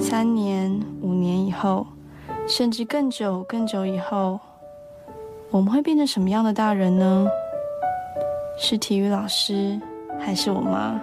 [0.00, 1.86] 三年、五年以后，
[2.48, 4.40] 甚至更久、更久以后，
[5.50, 7.26] 我们会变成什么样的大人呢？
[8.58, 9.78] 是体育老师，
[10.18, 11.00] 还是我妈？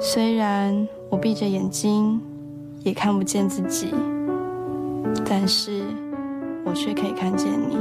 [0.00, 2.20] 虽然我闭着眼睛，
[2.80, 3.92] 也看不见自己，
[5.24, 5.82] 但是
[6.64, 7.76] 我却可以看见你。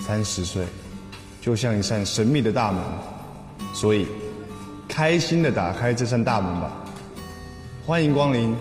[0.00, 0.66] 三十岁，
[1.40, 2.82] 就像一扇神秘的大门，
[3.74, 4.06] 所以
[4.88, 6.72] 开心的打开这扇大门吧。
[7.86, 8.56] 欢迎光临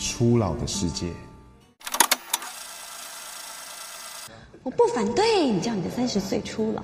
[0.00, 1.06] 初老的世界。
[4.62, 6.82] 我不反对你叫你的三十岁初老，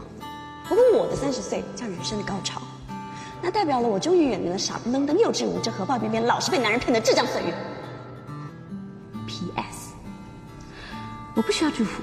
[0.68, 2.62] 不过我的三十岁叫人生的高潮，
[3.42, 7.54] 那代表了我终于远离了傻不愣登、幼稚无知、荷包边边、老是被男人骗的智障岁月。
[9.26, 9.94] P.S.
[11.34, 12.02] 我不需要祝福，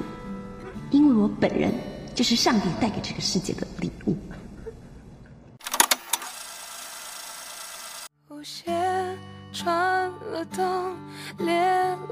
[0.90, 1.72] 因为我本人。
[2.16, 4.18] 就是上帝带给这个世界的礼物。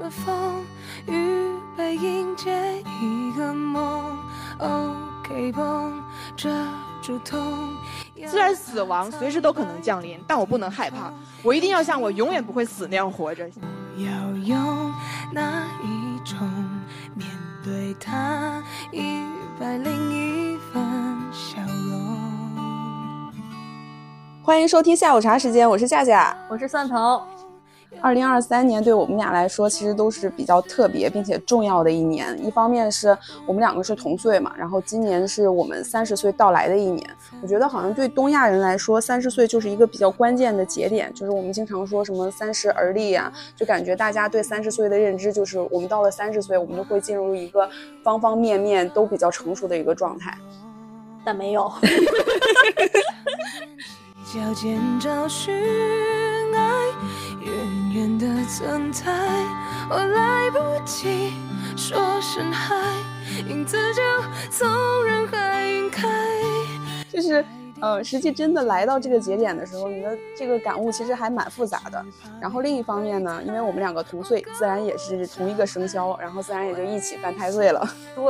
[0.08, 0.64] 了缝，
[1.06, 4.16] 预备迎接一个梦。
[4.58, 6.02] OK，绷
[6.34, 6.48] 遮
[7.02, 7.38] 住痛。
[8.26, 13.46] 虽然死亡随时都可能降临，但我不能害怕，我一定要像我永远不会死那样活着。
[13.98, 14.92] 要用
[15.30, 16.38] 哪一种
[17.14, 17.28] 面
[17.62, 18.62] 对它？
[18.90, 19.22] 一
[19.60, 20.82] 另一分
[21.32, 23.32] 笑容。
[24.42, 27.22] 欢迎收听下午茶时间，我是夏夏，我是蒜头。
[28.00, 32.38] 二零二三年对我们俩来说，其实都是比较特别并且重要的一年。
[32.44, 37.08] 一方面是我们两个是同岁嘛，然后今年是我们三十岁到来的一年。
[37.42, 47.68] 我觉得好像对东亚人来说，三十岁就是一个比较关键的节点，就是我们经常说什么三十而立啊，就感觉大家对三十岁的认知就是我们到了三十岁，我们就会进入一个
[48.04, 50.36] 方方面面都比较成熟的一个状态。
[51.24, 51.72] 但没有。
[57.40, 59.10] 远远的存在，
[59.90, 61.32] 我来不及
[61.76, 62.76] 说声嗨，
[63.48, 64.00] 影子就
[64.52, 66.08] 从人海晕开。
[67.12, 67.44] 就是，
[67.80, 72.04] 呃，实际真的来到这个节点的时候，你的这个感悟其实还蛮复杂的。
[72.40, 77.84] 然后另一方面呢，因为我们两个同岁，自然也是同一个生肖，然后自然也就一起犯太岁了。
[78.14, 78.24] 对。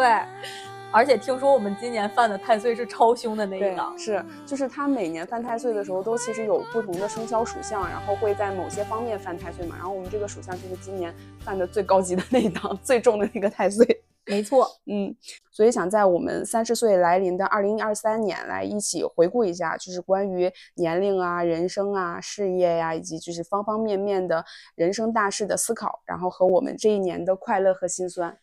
[0.90, 9.76] 而且听说我们今年犯的太岁是超凶的那一档，是，就是他每年犯太岁的时候，都其实有不同的生肖属相，然后会在某些方面犯太岁嘛。
[9.76, 14.02] 然后我们这个属相就是今年犯的最高级的那一档， 最重的那个太岁。
[14.24, 15.14] 没错，嗯，
[15.50, 24.44] 所以想在我们三十岁来临的二零二三年，来一起回顾一下，就是关于年龄啊、人生啊、事业呀，以及就是方方面面的
[24.74, 28.38] 人生大事的思考，然后和我们这一年的快乐和心酸。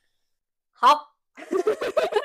[0.71, 1.15] 好。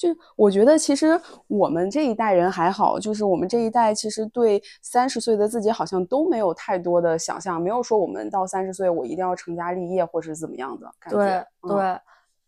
[0.00, 11.44] 就我觉得，其实我们这一代人还好，就是我们这一代其实对三十岁的自己好像都没有太多的想象，没有说我们到三十岁我一定要成家立业或是怎么样的感觉。
[11.62, 12.00] 对对。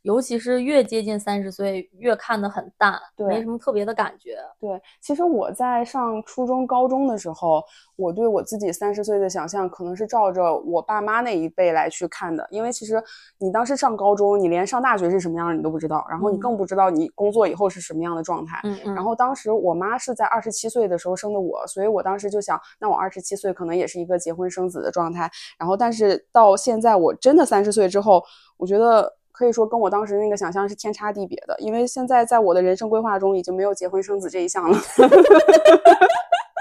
[0.02, 4.36] 尤其是越接近三十岁，越看得很淡，没什么特别的感觉。
[4.60, 7.62] 对，其实我在上初中、高中的时候，
[7.94, 12.44] 我对我自己三十岁的想象，可能是照着我爸妈那一辈来去看的。
[12.50, 13.02] 因为其实
[13.38, 18.60] 你当时上高中，你连上大学是什么样的你都不知道，然后你更不知道你工作以后是什么样的状态。
[18.64, 18.94] 嗯嗯。
[18.96, 25.30] 然后当时我妈是在二十七岁的时候生的我，所以我当时就想，那我二十七岁可能也是一个结婚生子的状态。
[25.56, 28.20] 然后，但是到现在我真的三十岁之后，
[28.56, 29.16] 我觉得。
[29.42, 34.78] 可以说跟我当时那个想象是天差地别的，因为现在在我的人生规划中已经没有结婚生子这一项了。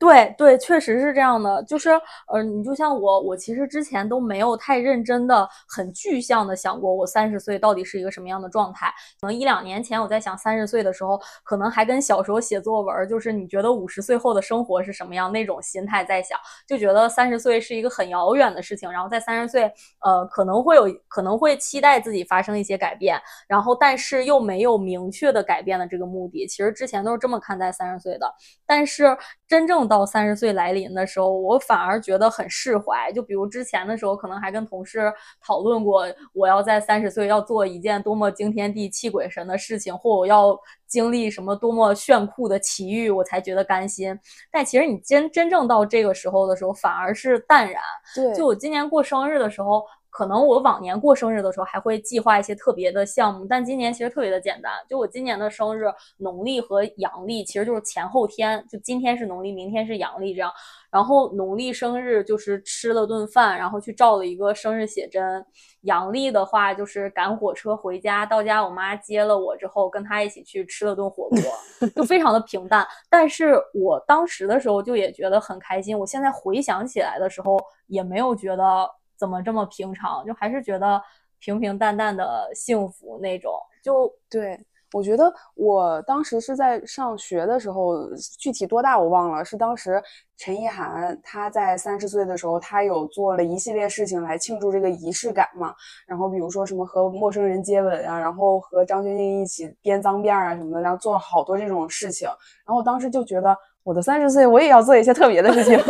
[0.00, 1.62] 对对，确实是这样的。
[1.64, 1.90] 就是，
[2.32, 8.90] 呃，你就像我，我其实之前都没有太认真的、很具象的想过我三十岁到底是一个什么样的状态。
[9.20, 18.90] 可能一两年前我在想三十岁的时候，可能还跟小时候写作文，就是你觉得五十岁后的生活是什么样那种心态在想，就觉得三十岁是一个很遥远的事情。
[18.90, 19.70] 然后在三十岁，
[20.02, 26.46] 呃，可能会有可能会期待自己发生一些改变，然后但是又没有明确的改变的这个目的。
[26.46, 28.34] 其实之前都是这么看待三十岁的，
[28.64, 29.14] 但是
[29.50, 29.80] 真正。
[29.88, 33.10] 到三十岁来临的时候，我反而觉得很释怀。
[33.12, 35.12] 就比如之前的时候，可能还跟同事
[35.44, 40.56] 讨论过，我要在三十岁要做一件多么惊天地泣鬼神的事情，或我要
[40.86, 44.16] 经历什么多么炫酷的奇遇，我才觉得甘心。
[44.52, 47.82] 但其实你真真正到这个时候的时候，反而是淡然。
[48.14, 49.82] 对，就我今年过生日的时候。
[50.10, 54.72] 可能我往年过生日的时候还会计划一些特别的项目，但今年其实特别的简单。
[54.88, 55.84] 就我今年的生日，
[56.18, 60.52] 农历和阳历其实就是前后天，就今天是农历，明天是阳历这样。
[60.90, 65.46] 然后农历生日就是吃了顿饭，然后去照了一个生日写真。
[65.82, 72.84] 阳历的话就是赶火车回家，到家我妈接了我之后，跟她一起去吃了顿火锅， 就非常的平淡。
[73.08, 75.96] 但是我当时的时候就也觉得很开心。
[75.96, 77.56] 我现在回想起来的时候，
[77.86, 81.00] 也没有觉得怎么这么平常，就还是觉得
[81.38, 83.52] 平平淡淡的幸福那种。
[83.84, 84.58] 就对。
[84.92, 87.94] 我觉得我当时是在上学的时候，
[88.40, 89.44] 具体多大我忘了。
[89.44, 90.02] 是当时
[90.36, 95.72] 陈意涵她在三十岁的时候，她有做了一系列事情来庆祝这个仪式感嘛。
[96.08, 102.26] 然后比如说什么和陌生人接吻啊，然后和张钧甯一起编脏辫啊什么的，然后做了好多这种事情。
[102.66, 105.78] 然后我当时就觉得，我的三十岁我也要做一些特别的事情。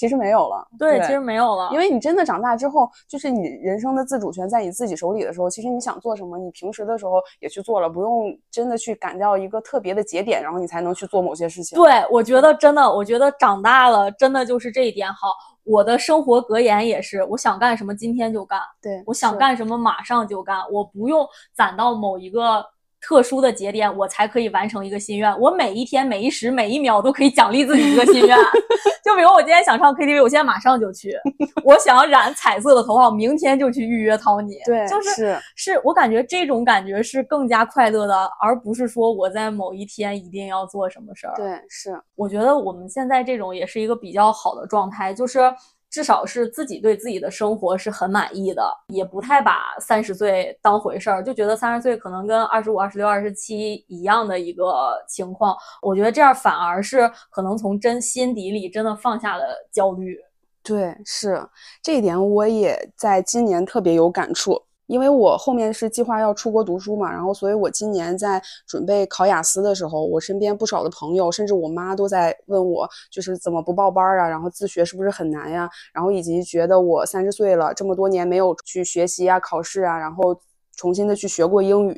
[0.00, 11.76] 其实没有了，对，其实没有了，因为你真的长大之后，就是你人生的自主权在你自己手里的时候，其实你想做什么，你平时的时候也去做了，不用真的去赶掉一个特别的节点，然后你才能去做某些事情。
[11.76, 15.34] 对，我觉得真的，我觉得长大了真的就是这一点好。
[15.64, 22.64] 我的生活格言也是，我想干什么今天就干，对我想干什么马上就干，我不用攒到某一个。
[23.00, 25.40] 特殊的节点，我才可以完成一个心愿。
[25.40, 28.36] 我每一天、每一时、每一秒都可以奖励自己一个心愿。
[29.02, 31.16] 就比如我今天想唱 KTV，我现在马上就去。
[31.64, 34.64] 我想要染彩色的头发，我明天就去预约 Tony。
[34.66, 41.34] 对，就是是我感觉这种感觉是更加快乐的，而不是说我在某一天一定要做什么事儿。
[41.36, 41.98] 对，是。
[42.14, 45.40] 我觉得我们现在这种也是一个比较好的状态，就是。
[45.90, 55.56] 至少是自己对自己的生活是很满意的，也不太把三十岁当回事儿，就觉得三十岁可能跟二十五、二十六、二十七一样的一个情况。
[55.82, 60.16] 我觉得这样反而是可能从真心底里真的放下了焦虑。
[60.62, 61.44] 对，是
[61.82, 64.62] 这一点，我也在今年特别有感触。
[64.90, 74.28] 因为我后面是计划要出国读书嘛，然后所以我今年在准备考雅思的时候，我身边不少的朋友，甚至我妈都在问我，就是怎么不报班啊？
[74.28, 75.70] 然后自学是不是很难呀？
[75.94, 80.36] 然后以及觉得我三十岁了，这么多年没有去学习啊、考试啊，然后
[80.76, 81.96] 重新的去学过英语，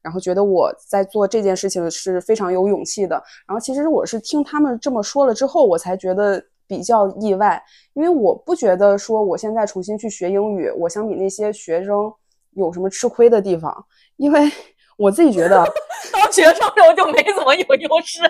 [0.00, 3.22] 然后觉得我在做这件事情是非常有勇气的。
[3.46, 7.62] 然后其实我是听他们这么说了之后，我才觉得比较意外，
[7.92, 12.10] 因为我不觉得说我现在重新去学英语，我相比那些学生。
[12.52, 13.86] 有什么吃亏的地方？
[14.16, 14.50] 因为
[14.96, 15.64] 我自己觉得
[16.12, 18.20] 当学生时候就没怎么有优势。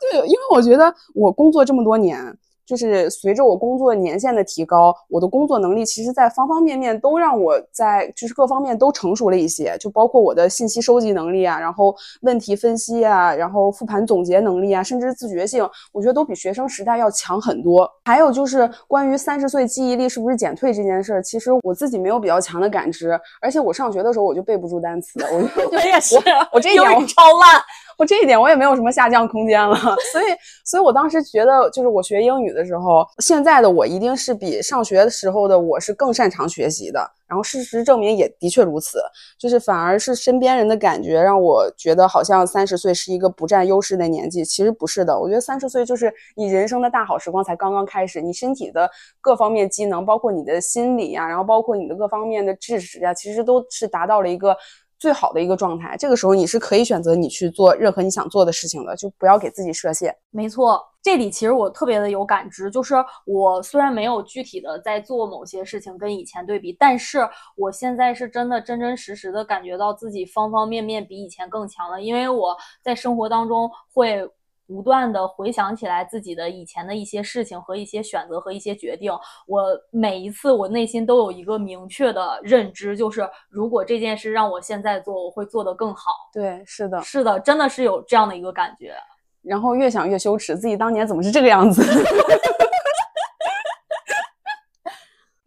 [0.00, 2.36] 对，因为我觉得我工作这么多年。
[2.70, 17.90] 就是随着我工作年限的提高，我的工作能力其实，在方方面面都让我在就是各方面都成熟了一些，就包括我的信息收集能力啊，然后问题分析啊，然后复盘总结能力啊，甚至自觉性，我觉得都比学生时代要强很多。
[18.04, 26.14] 还有就是关于三十岁记忆力是不是减退这件事儿，其实我自己没有比较强的感知，而且我上学的时候我就背不住单词，我我也是，
[26.52, 27.60] 我这一点我超烂。
[28.00, 29.76] 我这一点我也没有什么下降空间了，
[30.10, 30.24] 所以，
[30.64, 37.10] 所以我当时觉得，就是我学英语的时候，现在的我一定是比上学的时候的我是更擅长学习的。
[37.28, 38.98] 然后事实证明也的确如此，
[39.38, 45.16] 就是反而是身边人的感觉让我觉得好像三十岁是一个不占优势的年纪，其实不是的。
[45.16, 54.56] 我觉得三十岁就是你人生的大好时光才刚刚开始，你身体的各方面机能，包括你的心理呀，然后包括你的各方面的知识呀，其实都是达到了一个。
[55.00, 60.14] 最好的一个状态，这个时候你是可以选择你去做任何你想做的事情的，就不要给自己设限。
[60.30, 62.94] 没错，这里其实我特别的有感知，就是
[63.24, 67.26] 我虽然没有具体的在做某些事情跟以前对比，但是
[67.56, 72.54] 我现在是真的真真实实的感觉到自己方方面面比以前更强了，因为我
[72.84, 74.30] 在生活当中会。
[74.70, 79.10] 不断的回想起来自己的以前的一些事情和一些选择和一些决定，
[79.48, 86.12] 我每一次我内心都有一个明确的认知，就是如果这件事让我现在做，我会做得更好。
[86.32, 88.94] 对，是的，是的，真的是有这样的一个感觉。
[89.42, 91.82] 然后越想越羞耻，自己当年怎么是这个样子？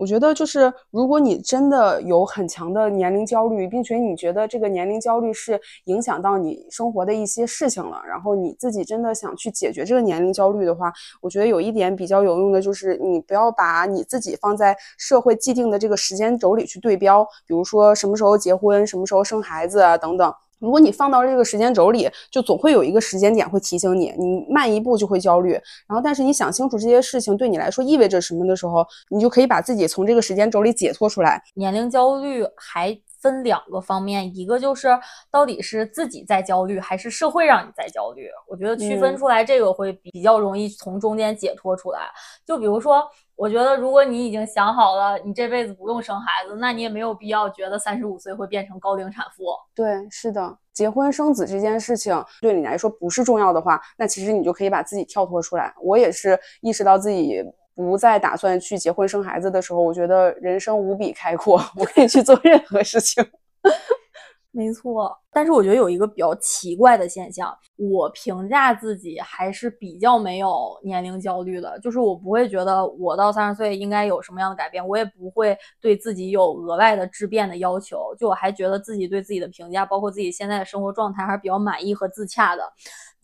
[0.03, 10.91] 我觉得就是，如果你真的有很强的年龄焦虑，并且你觉得这个年龄焦虑是影响到你生活的一些事情了，然后你自己真的想去解决这个年龄焦虑的话，
[11.21, 20.33] 我觉得有一点比较有用的就是，你不要把你自己放在社会既定的这个时间轴里去对标，比如说什么时候结婚、什么时候生孩子啊等等。
[20.63, 25.51] 如果你放到这个时间轴里，就总会有一个时间点会提醒你，你慢一步就会焦虑。
[25.51, 31.43] 然后，但是你想清楚这些事情对你来说意味着什么的时候，你就可以把自己从这个时间轴里解脱出来。
[31.55, 32.97] 年龄焦虑还。
[33.23, 34.89] 分两个方面，一个就是
[35.31, 38.27] 到底是自己在焦虑，还是社会让你在焦虑。
[38.49, 42.01] 我觉得区分出来这个会比较容易从中间解脱出来。
[42.45, 43.01] 就比如说，
[43.35, 49.43] 我觉得如果你已经想好了你这辈子不用生孩子，那你也没有必要觉得三十五岁会变成高龄产妇。
[49.73, 55.73] 对，是的，结婚生子这件事情对你来说不是重要的话，那其实你就可以把自己跳脱出来。
[55.81, 57.43] 我也是意识到自己。
[57.75, 63.25] 不再打算去结婚生孩子的时候，我觉得人生无比开阔， 我可以去做任何事情。
[64.53, 82.63] 没错，但是我觉得有一个比较奇怪的现象，我评价自己还是比较没有年龄焦虑的，就是我不会觉得我到三十岁应该有什么样的改变，我也不会对自己有额外的质变的要求，就我还觉得自己对自己的评价，包括自己现在的生活状态还是比较满意和自洽的。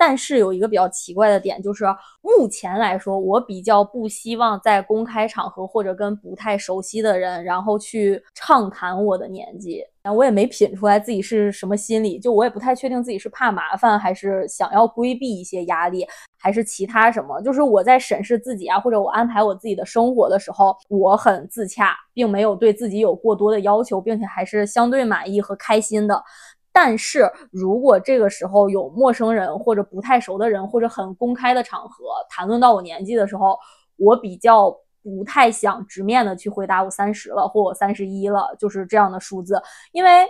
[0.02, 1.84] 但是有一个比较奇怪的点，就是
[2.22, 9.84] 目前来说，我比较不希望在公开场合或者跟不太熟悉的人，然后去畅谈我的年纪。
[10.16, 17.42] 我也没品出来自己是什么心心理，就我也不太确定自己是怕麻烦，还是想要规避一些压力，还是其他什么。
[17.42, 26.24] 就是我在审视自己啊，或者我安排我自己的生活的时候，我很自洽，并没有对自己有过多的要求，并且还是相对满意和开心的。
[26.72, 33.58] 但是如果这个时候有陌生人或者不太熟的人，或者很公开的场合谈论到我年纪的时候，
[33.98, 40.26] 我比较不太想直面的去回答我三十了或我三十一了，就是这样的数字，因为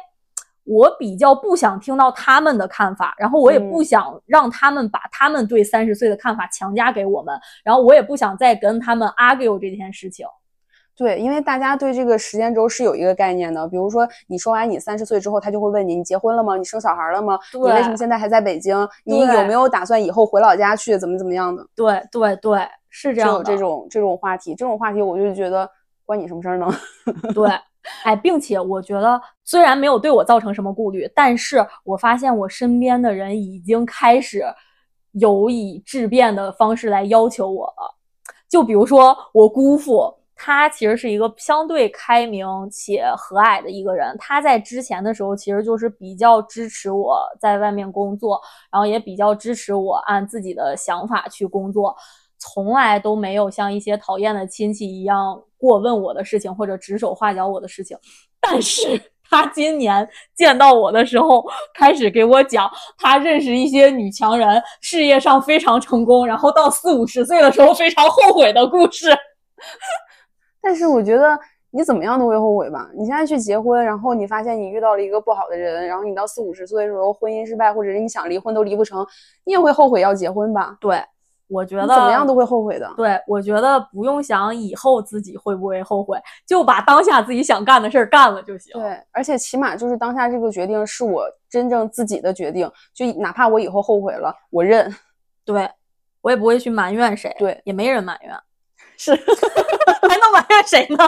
[0.69, 10.27] 我比较不想听到他们的看法，然后我也不想让他们把他们对三十岁的看法强加给我们，然后我也不想再跟他们 argue 这件事情。
[10.95, 16.57] 对，因为大家对这个时间轴是有一个概念的，比如说你说完你三十岁之后，他就会问你，你结婚了吗？
[16.57, 17.39] 你生小孩了吗？
[17.53, 18.87] 你为什么现在还在北京？
[19.05, 20.97] 你有没有打算以后回老家去？
[20.97, 21.65] 怎么怎么样的？
[21.73, 23.33] 对对对，是这样。
[23.33, 25.69] 有这种这种话题，这种话题我就觉得
[26.05, 26.69] 关你什么事儿呢？
[27.33, 27.49] 对，
[28.03, 34.43] 哎，并且我觉得虽然没有对我造成什么顾虑，但是我发现我身边的人已经开始
[35.13, 37.95] 有以质变的方式来要求我了，
[38.49, 40.15] 就比如说我姑父。
[40.41, 44.15] 他其实是一个相对开明且和蔼的一个人。
[44.17, 48.39] 他在之前的时候，其实就是比较支持我在外面工作，
[48.71, 51.93] 然后也比较支持我按自己的想法去工作，
[52.37, 57.95] 从来都没有像一些讨厌的亲戚一样过问我的事情或者指手画脚我的事情。
[58.41, 58.99] 但是
[59.29, 69.15] 他今年见到我的时候，开始给我讲他认识一些女强人，事业上非常成功，然后到四五十岁的时候非常后悔的故事。
[70.59, 71.39] 但是我觉得
[71.69, 72.89] 你怎么样都会后悔吧。
[72.97, 79.05] 你现在去结婚，然后你发现你遇到了一个不好的人，然后你到四五十岁的时候婚姻失败，或者是你想离婚都离不成，
[79.45, 80.75] 你也会后悔要结婚吧？
[80.81, 80.99] 对，
[81.49, 82.89] 我觉得怎么样都会后悔的。
[82.95, 88.71] 对，我觉得不用想以后自己会不会后悔，就把当下自己想干的事儿干了就行。
[88.73, 94.95] 对，而且起码就是当下这个决定是我真正自己的决定，就哪怕我以后后悔了，我认。
[95.43, 95.69] 对，
[96.21, 97.35] 我也不会去埋怨谁。
[97.39, 98.33] 对，也没人埋怨。
[98.97, 99.11] 是，
[100.07, 101.07] 还能埋怨谁呢？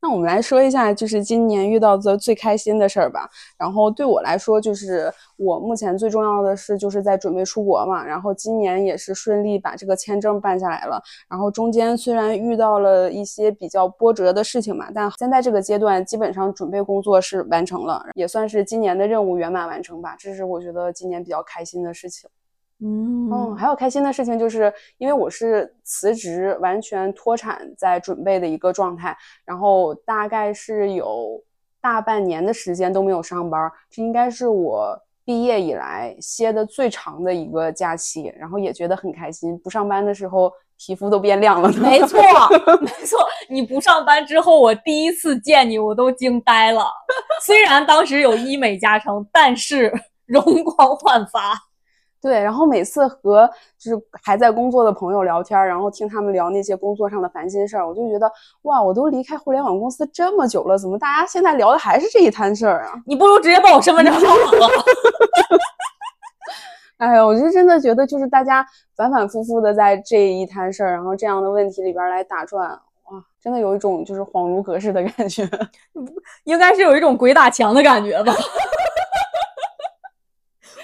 [0.00, 3.28] 那我们来说一下，就是今年遇到的最开心的事儿吧。
[3.58, 8.04] 然后对我来说，就是我目前最重要的是，就是在准备出国嘛。
[8.04, 11.02] 然后今年也是顺利把这个签证办下来了。
[11.28, 20.14] 然后中间虽然遇到了一些比较波折的事情嘛，但现在这个阶段基本上准备工作是完成了，也算是今年的任务圆满完成吧。
[20.16, 22.30] 这是我觉得今年比较开心的事情。
[22.80, 31.42] 嗯还有开心的事情，就是因为我是辞职完全脱产在准备的一个状态，然后大概是有
[31.80, 39.58] 大半年的时间都没有上班，这应该是我毕业以来歇的最长的一个假期，然后也觉得很开心。
[39.58, 41.68] 不上班的时候皮肤都变亮了。
[41.72, 42.20] 没错，
[42.80, 43.18] 没错，
[43.50, 46.84] 你不上班之后，我第一次见你，我都惊呆了。
[47.44, 49.92] 虽然当时有医美加成，但是
[50.26, 51.67] 容光焕发。
[52.20, 53.48] 对，然后每次和
[53.78, 58.30] 就是还在工作的朋友聊天，然后听他们聊那些工作上的烦心事儿，我就觉得
[58.62, 62.94] 哇，我都离开互联网公司这么久了，怎么大家现在聊的还是这一摊事儿啊？
[63.06, 64.68] 你不如直接报我身份证号了。
[66.98, 75.48] 哎呀，我就真的觉得，就是大家反反复复的在这一摊事儿，然后这样的问题里边来打转，哇，真的有一种就是恍如隔世的感觉，
[76.42, 78.34] 应该是有一种鬼打墙的感觉吧。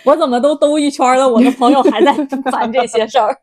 [0.04, 2.12] 我怎么都兜一圈了，我的朋友还在
[2.50, 3.37] 烦这些事儿。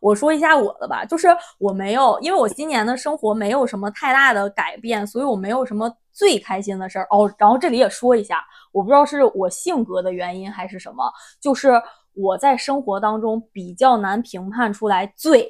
[0.00, 7.32] 我说一下我的吧，就是我没有，因为我今年的生活没有什么太大的改变，所以我没有什么最开心的事儿哦。
[7.38, 11.04] 然后这里也说一下，我不知道是我性格的原因还是什么，
[11.40, 11.80] 就是
[12.14, 15.48] 我在生活当中比较难评判出来最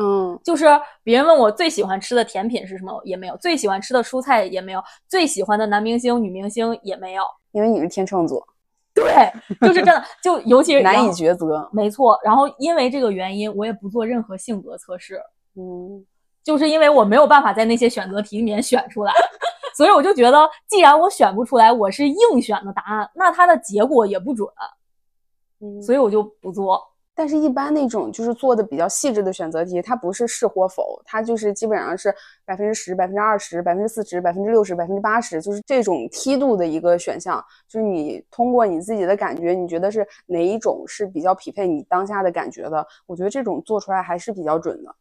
[0.00, 0.66] 嗯，就是
[1.02, 7.22] 别人问我最喜欢吃的甜品是什么，也没有；最喜欢吃的蔬菜也没有；最喜欢的男明星、女明星也没有。
[7.52, 8.44] 因为你是天秤座，
[8.98, 11.68] 对，就是真的，就尤其是难以抉择。
[11.72, 12.18] 没错。
[12.24, 15.20] 然后因为这个原因，我也不做任何性格测试，
[15.56, 16.04] 嗯，
[16.42, 19.12] 就是因为我没有办法在那些选择题里面选出来，
[19.76, 24.48] 所以我就觉得，既然我选不出来，我是硬选的答案，那它的结果也不准，
[25.60, 26.80] 嗯所以我就不做。
[27.20, 37.44] 但是，一般那种就是做的比较细致的选择题，它不是是或否，它就是基本上是百分之十、百分之二十、百分之四十、百分之六十、百分之八十，就是这种梯度的一个选项。
[37.66, 42.86] 就是你通过你自己的感觉，你觉得是哪一种是比较匹配你当下的感觉的？
[43.04, 44.94] 我觉得这种做出来还是比较准的。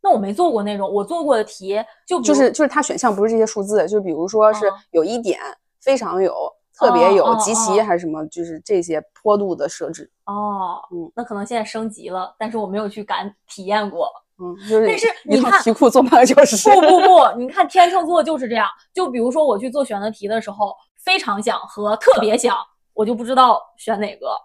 [0.00, 5.38] 那我没做过那种，我做过的题就就是就是它选项不是这些数字，就比如说是哦有一点、
[5.82, 6.34] 非常有、
[6.82, 10.10] 特别有、极其哦还是什么，就是这些坡度的设置。
[10.26, 14.10] 哦，嗯那可能现在升级了，但是我没有去敢体验过。
[14.38, 16.68] 嗯，就是但是你看题库做半个小时。
[16.70, 18.66] 不不不，你看天秤座就是这样。
[18.92, 22.56] 就比如说我去做选择题的时候，非常想和特别想，
[22.94, 24.36] 我就不知道选哪个。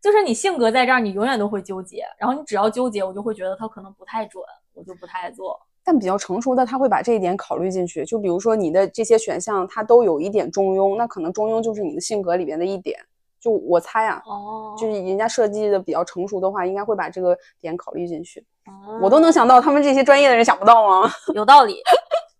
[0.00, 5.58] 就是你性格在这儿，你永远都会纠结，然后你只要纠结，我就会觉得它可能不太准，我就不太爱做。
[5.84, 8.04] 但比较成熟的他会把这一点考虑进去。
[8.04, 12.98] 就比如说你的这些选项，它都有一点中庸，那可能中庸就是你的性格里边的一点。
[13.40, 18.40] 就我猜啊，哦就是人家设计的比较成熟的话，应该会把这个点考虑进去。
[18.66, 21.10] 哦我都能想到，他们这些专业的人想不到吗？
[21.34, 21.82] 有道理。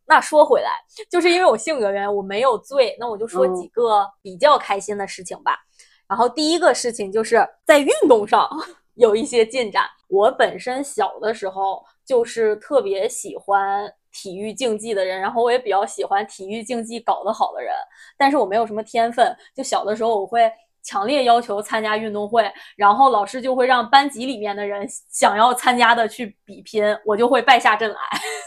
[0.06, 0.70] 那说回来，
[1.10, 2.96] 就是因为我性格原因，我没有醉。
[2.98, 5.58] 那我就说嗯几个比较开心的事情吧。
[6.08, 8.48] 然后第一个事情就是在运动上
[8.96, 9.84] 有一些进展。
[10.08, 17.72] 我本身小的时候就是特别喜欢体育竞技的人，然后我也比较喜欢体育竞技搞得好的人，
[18.16, 19.36] 但是我没有什么天分。
[19.54, 20.50] 就小的时候我会。
[20.86, 22.46] 强烈要求参加运动会，
[22.76, 27.96] 然后老师就会让班级里面的人想要参加的去比拼，我就会败下阵来。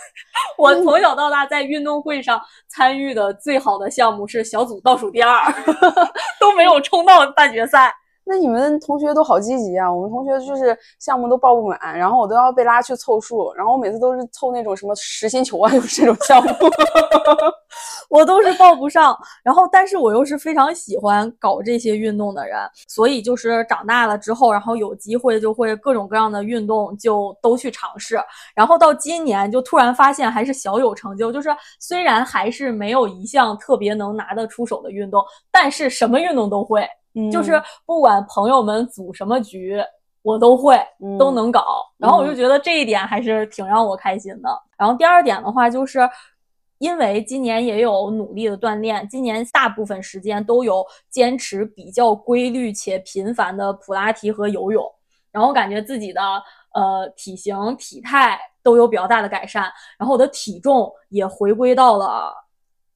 [0.55, 5.51] 我从小到大在运动会上参与的最好的项目是小组倒数第二，
[6.39, 7.91] 都没有冲到半决赛。
[8.27, 9.91] 那你们同学都好积极啊！
[9.91, 16.49] 我们同学就是项目都报不满，然后我都要被拉去凑数，然后我每次都是凑那种什么实心球啊，就是这种项目。
[18.09, 22.57] 我都是报不上，然后但是我又是非常喜欢搞这些运动的人，
[22.87, 28.19] 所以就是长大了之后，然后有机会就会各种各样的运动就都去尝试，
[28.55, 36.87] 然后到今年就突然发现还是小有成就，就是虽然还是没有一项特别能拿得出手的运动，但是什么运动都会，
[37.31, 39.81] 就是不管朋友们组什么局。
[40.23, 40.77] 我都会，
[41.17, 41.63] 都嗯能搞，
[41.97, 44.49] 然后我就觉得这一点还是挺让我开心的。
[44.77, 46.01] 然后第二点的话，就是
[46.79, 54.85] 因为今年也有努力的锻炼，今年大部分时间都有坚持比较规律且频繁的普拉提和游泳，
[55.31, 56.21] 然后感觉自己的
[56.73, 62.33] 呃体型体态都有比较大的改善，然后我的体重也回归到了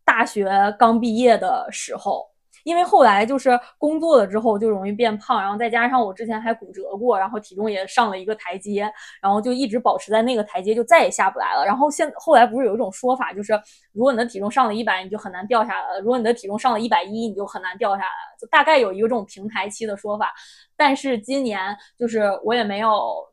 [0.03, 2.30] 大学刚毕业的时候。
[2.63, 11.65] 因为后来就是工作了之后就容易变胖，然后再加上我之前还骨折过，然后体重也上了一个台阶，然后就一直保持在那个台阶，就再也下不来了。
[11.65, 13.53] 然后现后来不是有一种说法，就是
[13.93, 18.37] 如果你的体重上了一百，你就很难掉下来了；如果你的体重上了一百一，你就很难掉下来了。
[18.39, 20.33] 就大概有一个这种平台期的说法。
[20.75, 23.30] 但是今年就是我也没有。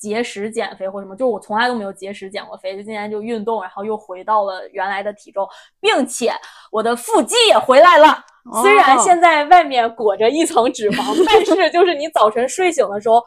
[0.00, 5.46] 节食减肥或什么，就是我从来都没有节食减过肥，就今年就运动，然后又回到了原来的体重，
[5.78, 6.32] 并且
[6.72, 8.24] 我的腹肌也回来了。
[8.62, 13.22] 虽然哦现在外面裹着一层脂肪，但是就是你早晨睡醒的时候，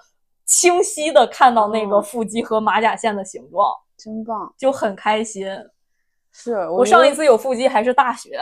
[0.46, 4.52] 清晰的看到那个哦腹肌和马甲线的形状，真棒。
[4.58, 5.48] 就很开心。
[6.36, 8.40] 是我我上一次有腹肌还是大学，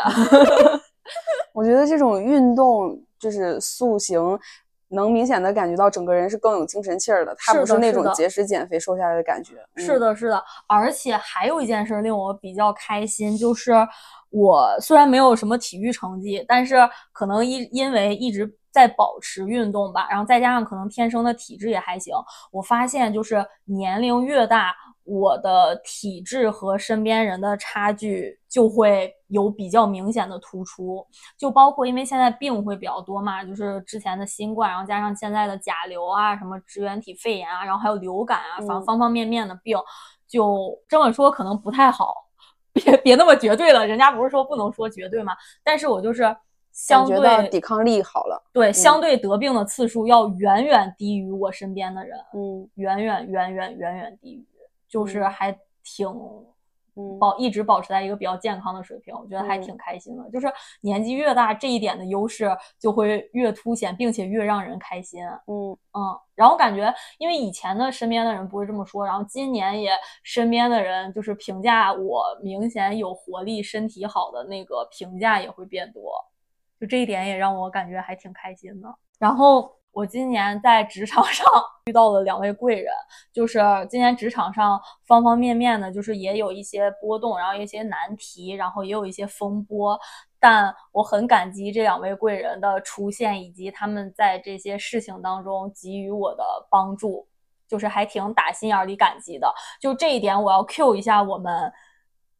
[1.53, 4.17] 我觉得这种运动就是塑形，
[4.91, 9.55] 能明显的感觉到整个人是更有精神气儿的，他不是那种节食减肥瘦下来的感觉。
[9.75, 13.73] 嗯，是的，是的，而且还有一件事令我比较开心，就是
[14.29, 16.75] 我虽然没有什么体育成绩，但是
[17.11, 22.15] 可能因因为一直在保持运动吧，然后再加上可能天生的体质也还行，
[22.51, 31.05] 我发现就是年龄越大，我的体质和身边人的差距就会有比较明显的突出，
[31.37, 38.85] 就包括因为现在病会比较多嘛，就是之前的新冠，然后加上现在的甲流啊，什么支原体肺炎啊，然后还有流感啊，方嗯。
[38.85, 39.77] 方方面面的病，
[40.27, 42.15] 就这么说可能不太好，
[42.73, 46.33] 别别那么绝对了，人家不是说不能说绝对嘛，但是我就是
[46.71, 48.43] 相对抵抗力好了。
[48.53, 54.45] 对相对得病的次数要远远低于我身边的人，嗯，远远远远远远低于，
[54.87, 55.51] 就是嗯还
[55.83, 56.07] 挺
[56.95, 60.29] 嗯保一直保持在一个比较健康的水平，我觉得还嗯挺开心的。
[60.29, 60.47] 就是
[60.81, 65.23] 年纪越大，这一点的优势就会越凸显，并且越让人开心。
[65.47, 69.91] 嗯嗯，然后感觉因为以前的身边的人不会这么说，然后今年也
[70.23, 76.13] 身边的人就是评价我明显有活力、身体好的那个评价也会变多，
[76.81, 78.89] 就这一点也让我感觉还挺开心的。
[79.19, 81.45] 然后我今年在职场 上
[81.85, 82.91] 遇到了两位贵人，
[83.31, 89.99] 就是今年职场上方方面面的，就是也有一些波动，然后一些难题，然后也有一些风波。
[90.39, 97.27] 但我很感激这两位贵人的出现，以及他们在这些事情当中给予我的帮助，
[97.67, 99.53] 就是还挺打心眼里感激的。
[99.79, 101.71] 就这一点，我要 Q 一下我们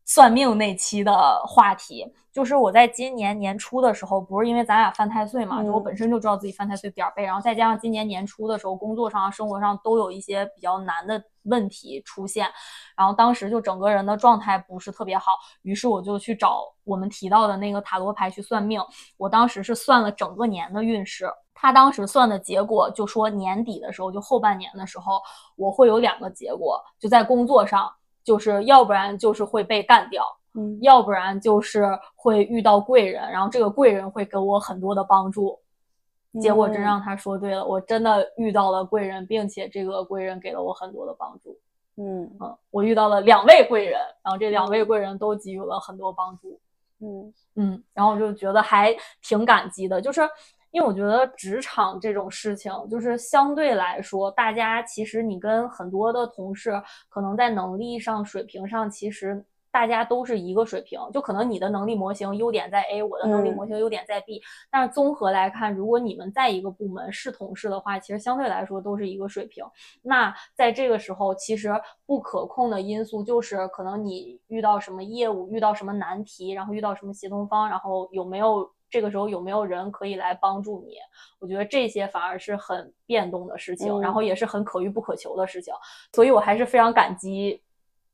[0.06, 12.48] 算命那期的话题，就是我在今年年初的时候，不是因为咱俩犯太岁嘛，就我嗯本身就知道自己犯太岁点儿背，然后再加上今年年初的时候，工作上、生活上都有一些比较难的问题出现，
[12.98, 18.82] 然后当时就整个人的状态不是特别好，于是我就去找我们提到的那个塔罗牌去算命，
[19.18, 21.32] 我当时是算了整个年的运势。
[21.54, 25.22] 他当时算的结果就说年底的时候，就后半年的时候，
[25.56, 27.88] 我会有两个结果，就在工作上，
[28.24, 35.60] 就是要不然就是会被干掉，嗯要不然就是会遇到贵人，然后这个贵人会给我很多的帮助。
[36.42, 41.60] 结果真嗯让他说对了，我真的遇到了贵人，并且这个贵人给了我很多的帮助。
[41.98, 46.58] 嗯嗯，我遇到了两位贵人，然后这两位贵人都给予了很多帮助。
[47.02, 50.22] 嗯嗯，然后我就觉得还挺感激的，就是
[50.72, 63.56] 因为我觉得职场这种事情，就是相对来说，大家其实你跟很多的同事，可能在能力上、水平上，其实大家都是一个水平，就可能你的能力模型优点在 A，我的能力嗯。
[63.56, 69.64] 模型优点在 B，、但是综合来看，如果你们在一个部门是同事的话，其实相对来说都是一个水平。
[70.02, 71.72] 那在这个时候，其实
[72.06, 80.96] 不可控的因素就是可能你遇到什么业务，遇到什么难题，然后遇到什么协同方，然后有没有这个时候有没有人可以来帮助你？
[81.40, 85.74] 我觉得这些反而是很变动的事情，嗯然后也是很可遇不可求的事情，
[86.14, 87.60] 所以我还是非常感激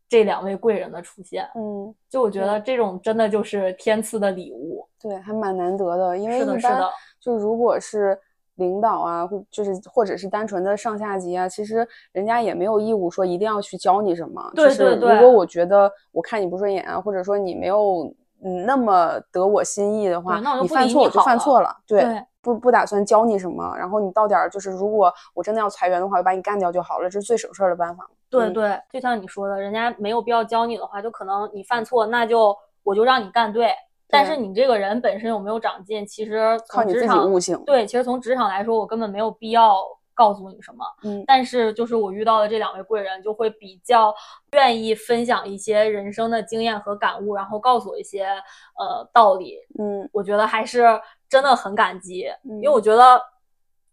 [0.07, 1.49] 这两位贵人的出现。
[1.55, 4.87] 嗯，就我觉得这种真的就是天赐的礼物。
[5.01, 8.17] 对，还蛮难得的，因为是的一般是的就如果是
[8.55, 14.51] 领导啊，或就是或者是单纯的上下级啊，其实人家也没有义务说一定要去教你什么。
[14.55, 18.11] 对就是对对如果我觉得我看你不顺眼啊，或者说你没有
[18.43, 22.01] 嗯那么得我心意的话，你你犯错我就犯错了，对。
[22.01, 28.05] 对不不打算教你什么，然后你到点儿就是，如果我真的要裁员的话，我把你干掉就好了，这是最省事儿的办法。
[28.05, 33.73] 嗯对对，就像你说的，人家没有必要教你的话，就可能你犯错，那就我就让你干对。
[34.09, 37.61] 但是你这个人本身有没有长进，其实靠你自己悟性。
[37.65, 39.75] 对，其实从职场来说，我根本没有必要
[40.17, 40.83] 告诉你什么。
[41.03, 44.13] 嗯但是就是我遇到的这两位贵人，就会比较
[44.53, 49.57] 愿意分享一些人生的经验和感悟，然后告诉我一些呃道理。
[49.77, 50.99] 嗯我觉得还是
[51.29, 53.21] 真的很感激，因为嗯我觉得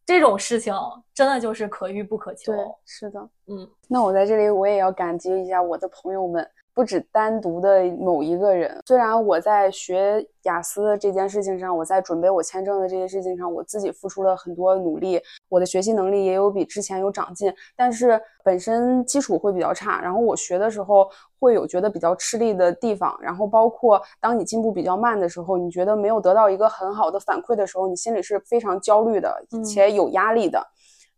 [0.06, 0.74] 这种事情
[1.12, 2.52] 真的就是可遇不可求。
[2.52, 3.20] 对，是的。
[3.46, 8.78] 嗯，那我在这里我也要感激一下我的朋友们，不止单独的某一个人。
[8.86, 21.08] 虽然我在学雅思这件事情上，我在准备我签证的这些事情上，我自己付出了很多努力，我的学习能力也有比之前有长进，但是本身基础会比较差，然后我学的时候
[21.38, 30.60] 会有觉得比较吃力的地方，然后包括当你进步比较慢的时候，你觉得没有得到一个很好的反馈的时候，你心里是非常焦虑的嗯，且有压力的。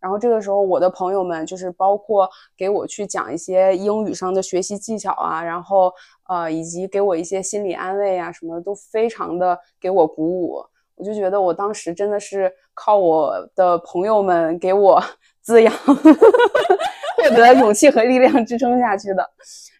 [0.06, 5.92] 然后这个时候，我的朋友们就是包括给我去讲一些英语上的学习技巧啊，然后
[6.28, 10.64] 呃，以及给我一些心理安慰啊什么的，都非常的给我鼓舞。
[10.94, 15.02] 我就觉得我当时真的是靠我的朋友们给我
[15.42, 19.28] 滋养，获得勇气和力量支撑下去的。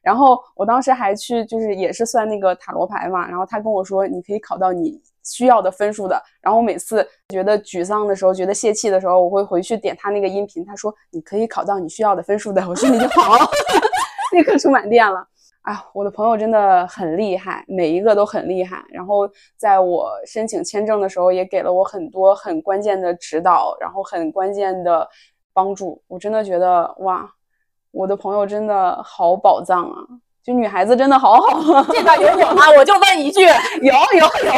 [0.02, 6.22] 然后我当时还去就是也是算那个塔罗牌嘛，然后他跟我说你可以考到你需要的分数的。
[6.40, 13.36] 然后我每次觉得沮丧的时候，觉得泄气的时候，我会回去点他那个音频，他说你可以考到你需要的分数的，我说你就好，
[14.32, 15.26] 立刻充满电了。
[15.62, 18.84] 啊，我的朋友真的很厉害，每一个都很厉害。
[18.90, 25.08] 然后在我申请签证的时候，也给了我很多很关键的指导，然后很关键的
[25.52, 26.00] 帮助。
[26.06, 27.28] 我真的觉得哇，
[27.90, 30.06] 我的朋友真的好宝藏啊！
[30.44, 32.62] 就女孩子真的好好啊，这段有我吗？
[32.78, 33.40] 我就问一句，
[33.82, 34.54] 有有有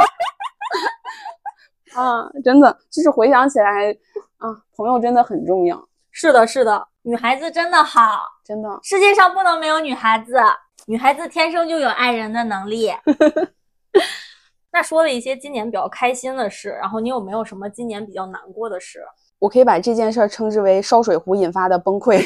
[1.94, 3.90] 啊，真的就是回想起来
[4.38, 8.78] 啊，朋友真的很重要，是的，是的，女孩子真的好，真的。
[8.82, 10.36] 世界上不能没有女孩子，
[10.86, 12.92] 女孩子天生就有爱人的能力。
[14.72, 19.02] 那说了一些今年比较开心的事，然后你有没有什么今年比较难过的事？
[19.38, 22.22] 我可以把这件事儿称之为烧水壶引发的崩溃。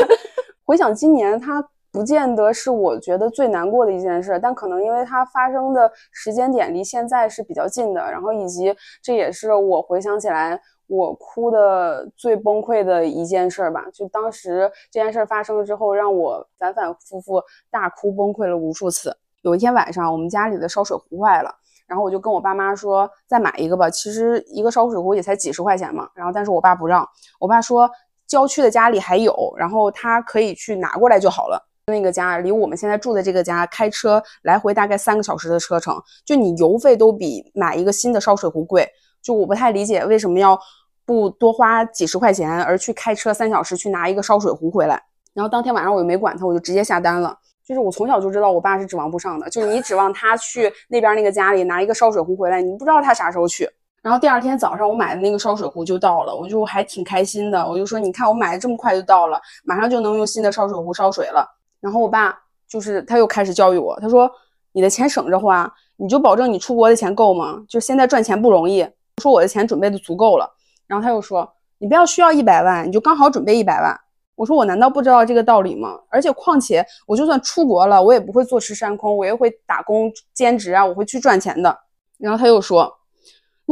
[0.64, 13.84] 回想今年，它不见得是我觉得最难过的一件事，但可能因为它发生的时间点离现在是比较近的，然后以及这也是我回想起来我哭的最崩溃的一件事吧。
[13.92, 19.14] 就当时这件事发生了之后，让我反反复复大哭崩溃了无数次。
[19.42, 21.54] 有一天晚上，我们家里的烧水壶坏了。
[21.86, 23.90] 然后我就跟我爸妈说，再买一个吧。
[23.90, 26.08] 其实一个烧水壶也才几十块钱嘛。
[26.14, 27.06] 然后但是我爸不让，
[27.38, 27.90] 我爸说
[28.26, 31.68] 郊区的家里还有，然后他可以去拿过来就好了。
[31.92, 38.88] 那个家离我们现在住的这个家开车来回大概三个小时的车程，就你油费都比买一个新的烧水壶贵。
[39.22, 40.58] 就我不太理解为什么要
[41.06, 45.00] 不多花几十块钱，而去开车三小时去拿一个烧水壶回来。
[45.32, 47.38] 然后当天晚上我又没管他，我就直接下单了。
[47.64, 53.68] 就是我从小就知道我爸是指望不上的，就是你指望他去那边那个家里拿一个烧水壶回来，你不知道他啥时候去。
[54.02, 61.48] 然后第二天早上我买的那个烧水壶就到了，我就还挺开心的，我就说你看我买的这么快就到了，马上就能用新的烧水壶烧水了。
[61.82, 62.34] 然后我爸
[62.66, 64.30] 就是他又开始教育我，他说
[64.72, 67.62] 你的钱省着花，你就保证你出国的钱够吗？
[67.68, 68.88] 就现在赚钱不容易，
[69.20, 70.50] 说我的钱准备的足够了。
[70.86, 74.00] 然后他又说你不要需要一百万，你就刚好准备一百万。
[74.34, 75.98] 我说我难道不知道这个道理吗？
[76.08, 81.76] 而且况且我就算出国了，我也不会坐吃山空，我也会打工兼职啊，我会去赚钱的。
[82.18, 82.90] 然后他又说，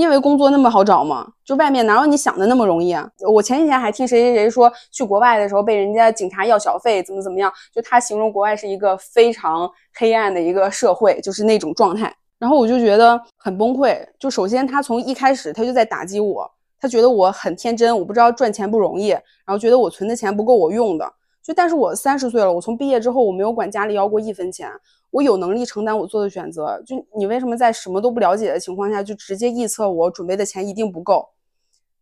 [0.01, 1.31] 你以为工作那么好找吗？
[1.45, 3.07] 就外面哪有你想的那么容易啊？
[3.31, 7.53] 我前几天还听谁谁谁说去国外的时候被人家警察要小费，怎么怎么样？
[7.71, 12.11] 就他形容国外是一个非常黑暗的一个社会，就是那种状态。
[12.39, 13.95] 然后我就觉得很崩溃。
[14.19, 16.51] 就首先他从一开始他就在打击我。
[16.81, 21.13] 他觉得我很天真，我不知道赚钱不容易，然后觉得我存的钱不够我用的。
[21.45, 24.67] 就但是我三十岁了，我从毕业之后我没有管家里要过一分钱，
[25.11, 26.83] 我有能力承担我做的选择。
[26.87, 31.29] 就你为什么在什么都不了解的情况下就直接臆测我准备的钱一定不够？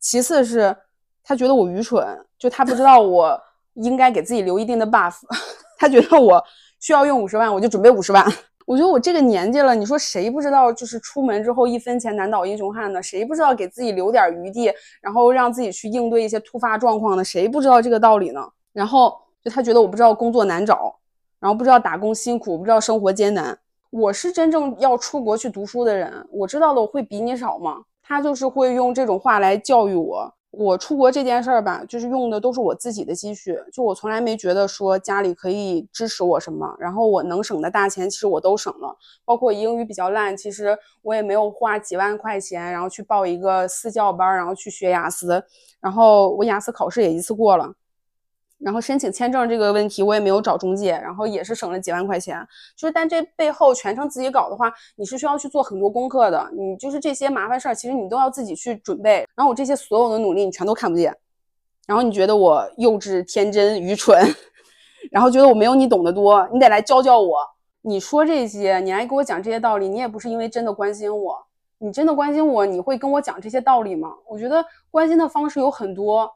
[0.00, 0.76] 其次是
[1.24, 2.06] 他觉得我愚蠢，
[2.38, 3.40] 就他不知道我
[3.74, 5.16] 应该给自己留一定的 buff，
[5.78, 6.42] 他觉得我
[6.80, 8.24] 需要用五十万，我就准备五十万。
[8.66, 13.02] 我觉得我这个年纪了，你说谁不知道就是出门之后一分钱难倒英雄汉呢？
[13.02, 17.24] 谁不知道给自己留点余地，然后让自己去应对一些突发状况呢？
[17.24, 18.46] 谁不知道这个道理呢？
[18.74, 20.94] 然后就他觉得我不知道工作难找，
[21.40, 23.58] 然后不知道打工辛苦，不知道生活艰难。
[23.90, 27.82] 我是真正要出国去读书的人，我知道的我会比你少吗？
[28.02, 30.34] 他就是会用这种话来教育我。
[30.50, 38.96] 我出国这件事儿吧，就是用的都是我自己的积蓄，就我从来没觉得说家里可以支持我什么，然后我能省的大钱其实我都省了，
[39.26, 45.44] 包括英语比较烂，其实我也没有花几万块钱，然后去报一个私教班，然后去学雅思，
[45.80, 47.70] 然后我雅思考试也一次过了。
[48.58, 52.44] 然后申请签证这个问题，我也没有找中介，然后也是省了几万块钱。
[52.76, 56.50] 就是，但这背后全程自己搞的话，你是需要去做很多功课的。
[56.52, 59.26] 你就是这些麻烦事儿，其实你都要自己去准备。
[59.36, 61.16] 然后我这些所有的努力，你全都看不见。
[61.86, 64.20] 然后你觉得我幼稚、天真、愚蠢，
[65.12, 67.38] 然后觉得我没有你懂得多，你得来教教我。
[67.82, 71.46] 你说这些，你来给我讲这些道理，你也不是因为真的关心我。
[71.78, 74.12] 你真的关心我，你会跟我讲这些道理吗？
[74.26, 76.28] 我觉得关心的方式有很多。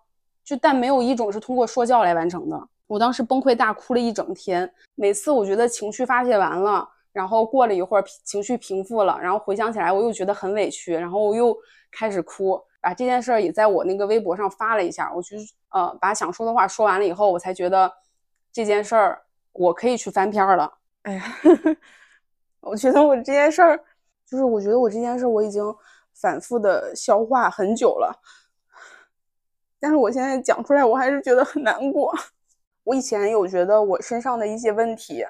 [0.44, 2.68] 就但没有一种是通过说教来完成的。
[2.86, 4.70] 我当时崩溃大哭了一整天。
[4.94, 11.56] 每次我觉得情绪发泄完了，然后过了一会儿情绪平复了，然后回想起来我又觉得很委屈，然后我又
[11.90, 12.62] 开始哭。
[12.80, 15.12] 把这件事儿也在我那个微博上发了一下。
[15.14, 15.36] 我就
[15.70, 17.90] 呃把想说的话说完了以后，我才觉得
[18.52, 20.70] 这件事儿我可以去翻篇了。
[21.02, 21.24] 哎呀，
[22.60, 23.78] 我觉得我这件事儿
[24.26, 25.64] 就是我觉得我这件事我已经
[26.14, 28.12] 反复的消化很久了。
[29.82, 32.14] 但是我现在讲出来，我还是觉得很难过。
[32.84, 35.24] 我以前有觉得我身上的一些问题，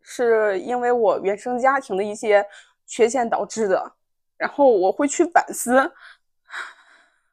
[0.00, 2.44] 是因为我原生家庭的一些
[2.86, 3.92] 缺陷导致的，
[4.36, 5.92] 然后我会去反思，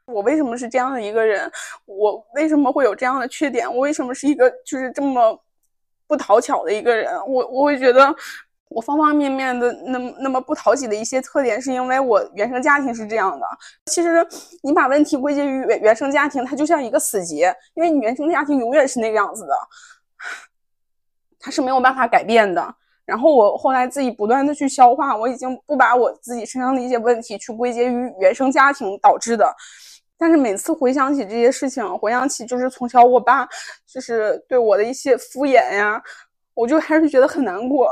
[0.05, 1.51] 我为什么是这样的一个人，
[1.85, 5.43] 我为什么会有这样的缺点，我为什么是一个就是这么
[6.05, 8.15] 不讨巧的一个人，我我会觉得。
[8.69, 13.45] 我方方面面的那么那么不讨喜的一些特点，是因为我原生家庭是这样的。
[13.87, 14.25] 其实
[14.61, 19.53] 你把问题归结于原原生家庭，它就像一个死结，因为你原生家庭永远是那个样子的，
[21.39, 22.75] 它是没有办法改变的。
[23.05, 29.51] 然后我后来自己不断的去消化，我已经不把我自己身上的一些问题去归结于原生家庭导致的。
[30.15, 33.49] 但是每次回想起这些事情，回想起就是从小我爸
[33.87, 35.99] 就是对我的一些敷衍呀，
[36.53, 37.91] 我就还是觉得很难过。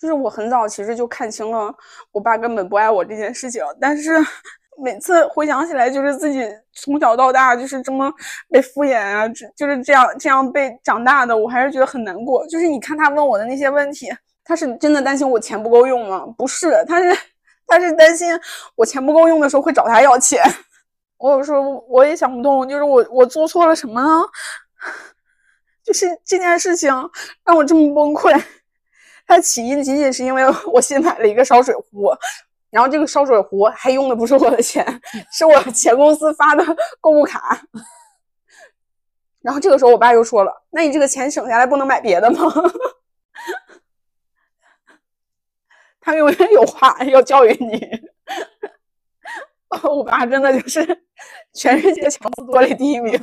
[0.00, 1.72] 就是我很早其实就看清了
[2.10, 4.12] 我爸根本不爱我这件事情，但是
[4.82, 8.10] 每次回想起来，就是自己从小到大就是这么
[8.48, 12.46] 被敷衍啊，就是这样这样被长大的，我还是觉得很难过。
[12.46, 14.10] 就是你看他问我的那些问题，
[14.42, 16.24] 他是真的担心我钱不够用吗？
[16.38, 17.14] 不是，他是
[17.66, 18.28] 他是担心
[18.74, 20.42] 我钱不够用的时候会找他要钱。
[21.18, 24.24] 我有时候我也想不通，就是我我做错了什么呢？
[25.84, 26.88] 就是这件事情
[27.44, 28.34] 让我这么崩溃。
[29.30, 32.12] 它起因仅仅是因为我新买了一个烧水壶，
[32.68, 34.84] 然后这个烧水壶还用的不是我的钱，
[35.30, 36.64] 是我前公司发的
[37.00, 37.62] 购物卡。
[39.40, 42.40] 然后这个时候我爸又说了：“那你这个钱省下来不能买别的吗？”
[46.00, 47.88] 他永远有话要教育你。
[49.88, 51.04] 我爸真的就是
[51.54, 53.16] 全世界强词夺理第一名。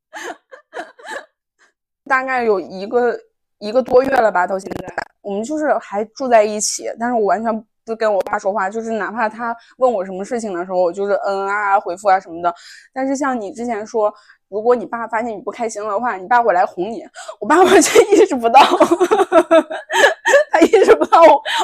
[2.04, 3.18] 大概有一个
[3.58, 12.54] 一个多月了吧，到现在我们就是还住在一起，但是我完全不跟我爸说话，就是哪怕他问我什么事情的时候，我就是嗯啊啊回复啊什么的。
[12.92, 14.12] 但是像你之前说，
[14.48, 17.04] 如果你爸发现你不开心的话，你爸会来哄你，
[17.40, 18.60] 我爸完全意识不到，
[20.50, 21.20] 他意识不到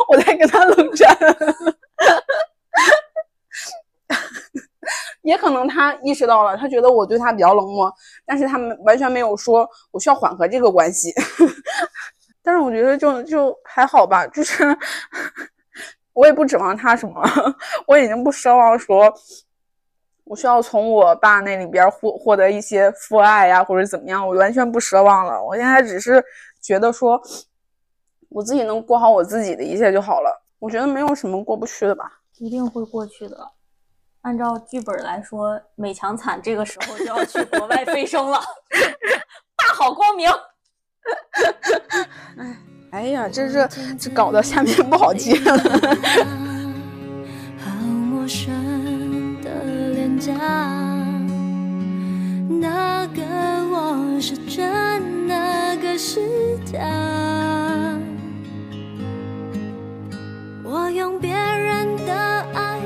[0.09, 1.17] 我在跟他冷战。
[5.23, 7.93] 也可能他意识到了，他觉得我对他比较冷漠，
[8.27, 11.13] 但是他们完全没有说我需要缓和这个关系。
[12.45, 14.65] 但是我觉得就就还好吧，就是
[16.13, 17.23] 我也不指望他什么，
[17.87, 19.13] 我已经不奢望说
[20.25, 25.43] 我需要从我爸那里边获获得一些父爱呀，或者怎么样，我完全不奢望了。
[25.43, 26.23] 我现在只是
[26.61, 27.21] 觉得说
[28.29, 30.43] 我自己能过好我自己的一切就好了。
[30.59, 33.37] 我觉得没有什么过不去的吧，一定会过去的。
[34.23, 38.41] 按照剧本来说，美强惨这个时候就要去国外飞升了，
[39.57, 40.31] 大好光明。
[42.39, 42.57] 哎，
[42.93, 45.59] 哎呀，这是这搞得下面不好接了。
[47.59, 49.51] 好陌生的
[49.91, 50.33] 脸颊，
[52.61, 53.23] 那个
[53.71, 56.79] 我是真，那个是假。
[60.65, 62.15] 我用别人的
[62.55, 62.79] 爱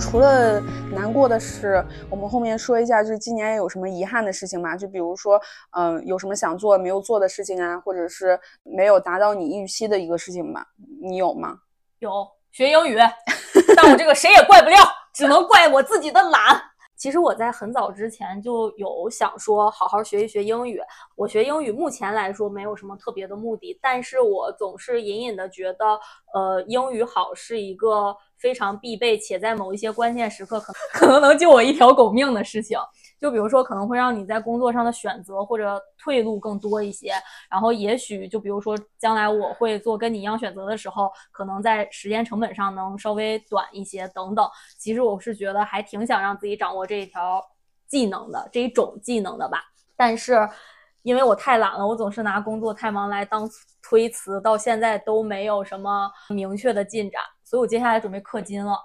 [0.00, 0.58] 除了
[0.92, 4.76] 难过的事，我们后面说一下，就是今年有什么遗憾的事情吗？
[4.76, 5.40] 就比如说，
[5.76, 10.66] 嗯、有什么想做没有做的事情啊，或者是没有达到你预期的一个事情吧？
[11.00, 11.58] 你有吗？
[12.00, 12.98] 有学英语，
[13.76, 14.76] 但我这个谁也怪不了，
[15.14, 16.60] 只能怪我自己的懒。
[17.00, 20.78] 其实我在很早之前就有想说好好学一学英语。
[21.16, 25.98] 我学英语目前来说没有什么特别的目的，但是我总是隐隐的觉得，
[26.34, 32.78] 呃，英语好是一个非常必备且在某一些关键时刻可可能能救我一条狗命的事情。
[33.20, 37.12] 就比如说，可能会让你在工作上的选择或者退路更多一些。
[37.50, 44.48] 然后，也许就比如说，将来我会做跟你一样选择的时候，可能在时间成本上能稍微短一些等等。
[44.78, 47.44] 其实我是觉得还挺想让自己掌握这一条
[47.86, 49.62] 技能的这一种技能的吧。
[49.96, 50.48] 但是
[51.02, 53.46] 因为我太懒了，我总是拿工作太忙来当
[53.82, 57.20] 推辞，到现在都没有什么明确的进展。
[57.44, 58.78] 所以我接下来准备氪金了。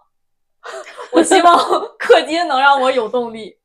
[1.13, 1.57] 我希望
[1.99, 3.57] 氪金能让我有动力。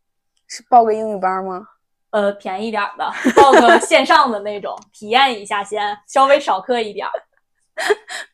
[0.50, 1.66] 是报个英语班吗？
[2.10, 3.08] 呃，便宜点儿的，
[3.40, 7.12] 报个线上的那种， 体验一下先，稍微少课一点儿。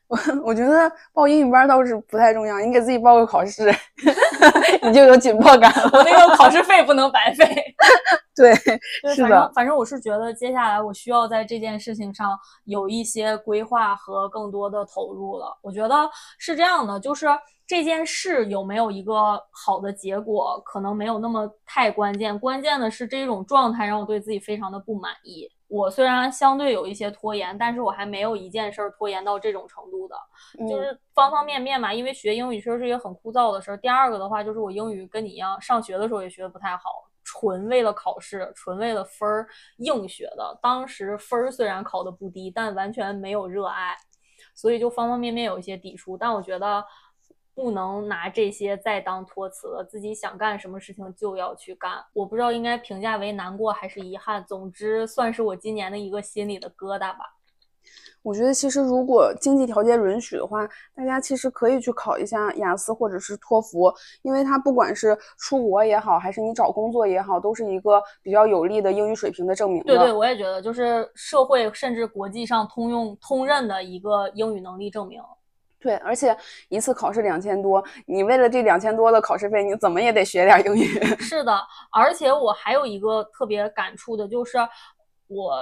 [0.08, 3.70] 我我觉得报英语班倒是不太重要，你给自己报个考试，
[4.82, 5.90] 你就有紧迫感了。
[5.92, 7.44] 我那个考试费不能白费。
[9.02, 15.56] 对，是的反正反正我是觉得接下来我需要在这件事情上有一些规划和更多的投入了。
[15.62, 17.26] 我觉得是这样的，就是
[17.66, 25.50] 这件事有没有一个好的结果，可能没有那么太关键，关键的是这种状态让我对自己非常的不满意。
[25.68, 30.14] 我虽然相对有一些拖延，但是我还没有一件事儿拖延到这种程度的。
[30.68, 33.76] 就是方方面面嘛，因为学英语确实是一个很枯燥的事儿。
[33.78, 36.84] 第二个的话，就是我英语跟你一样，上学的时候也学的不太好，
[37.38, 39.46] 纯为了考试，纯为了分儿
[39.78, 40.58] 硬学的。
[40.62, 43.94] 当时分儿虽然考的不低，但完全没有热爱，
[44.54, 46.16] 所以就方方面面有一些抵触。
[46.16, 46.82] 但我觉得
[47.54, 52.02] 不能拿这些再当托词了，自己想干什么事情就要去干。
[52.14, 57.35] 我不知道应该评价为难过还是遗憾，总之算是我今年的一个心里的疙瘩吧。
[58.26, 69.96] 我觉得其实如果经济条件允许的话，大家其实可以去考一下雅思或者是托福，因为它不管是出国也好，还是你找工作也好，都是一个比较有利的英语水平的证明的。
[69.96, 75.22] 对对，我也觉得，就是社会甚至国际上通用通认的一个英语能力证明。
[75.78, 76.36] 对，而且
[76.68, 81.00] 一次考试两千多，你为了这两千多的考试费，你怎么也得学点英语。
[81.22, 81.56] 是的，
[81.92, 84.58] 而且我还有一个特别感触的，就是
[85.28, 85.60] 我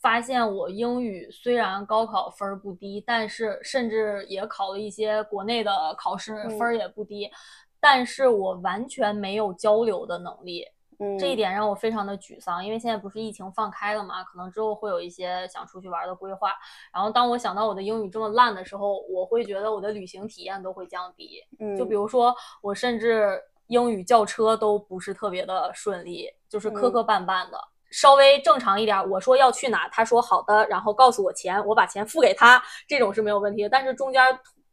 [0.00, 7.30] 发现我英语虽然高考分儿不低，但是甚至也考了一些国内的考试，嗯分儿也不低，
[7.78, 10.66] 但是我完全没有交流的能力。
[11.02, 16.52] 嗯，这一点让我非常的沮丧，因为现在不是疫情放开了嘛，可能之后会有一些想出去玩的规划。
[16.92, 21.42] 然后当我想到我的英语这么烂的时候，我会觉得我的旅行体验都会降低。
[21.58, 27.58] 嗯，就比如说，我甚至英语叫车都不是特别的顺利，就是磕磕绊绊的。
[27.90, 33.68] 稍微正常一点，我说要去哪，他说好的，然后告诉我钱，我把钱付给他，这种是没有问题的。
[33.68, 34.22] 但是中间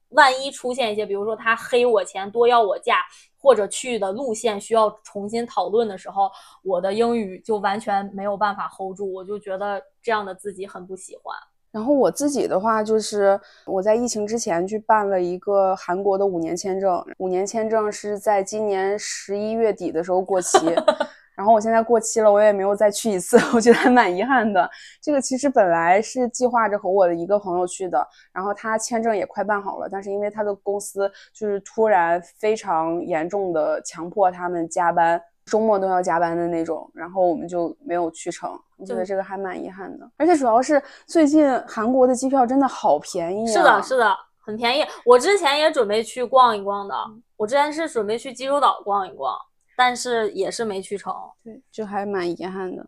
[0.10, 3.00] 万一出现一些，比如说他黑我钱，多要我价，
[3.38, 6.32] 或者去的路线需要重新讨论的时候，
[6.64, 11.36] 我的英语就完全没有办法 hold 住，我就觉得这样的自己很不喜欢。
[11.72, 20.58] 然后我自己的话，就是我在疫情之前去办了一个韩国的五年签证，五年签证是在今年十一月底的时候过期。
[21.38, 24.68] 然后我现在过期了，我也没有再去一次，我觉得还蛮遗憾的。
[25.00, 38.50] 这个其实本来是计划着和我的一个朋友去的，然后他签证也快办好了，但是因为他的公司就是突然非常严重的强迫他们加班，周末都要加班的那种，然后我们就没有去成。
[38.80, 43.54] 我觉得这个还蛮遗憾的，而且主要是最近韩国的机票真的好便宜啊！
[43.54, 44.84] 是的，是的，很便宜。
[45.04, 46.96] 我之前也准备去逛一逛的，
[47.36, 49.36] 我之前是准备去济州岛逛一逛，
[49.78, 51.14] 但是也是没去成。
[51.42, 52.86] 对，就还蛮遗憾的。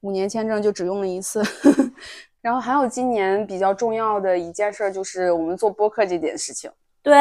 [0.00, 1.40] 五年签证就只用了一次，
[2.42, 6.68] 然后还有今年比较重要的一件事就是我们做播客这件事情。
[7.04, 7.16] 对，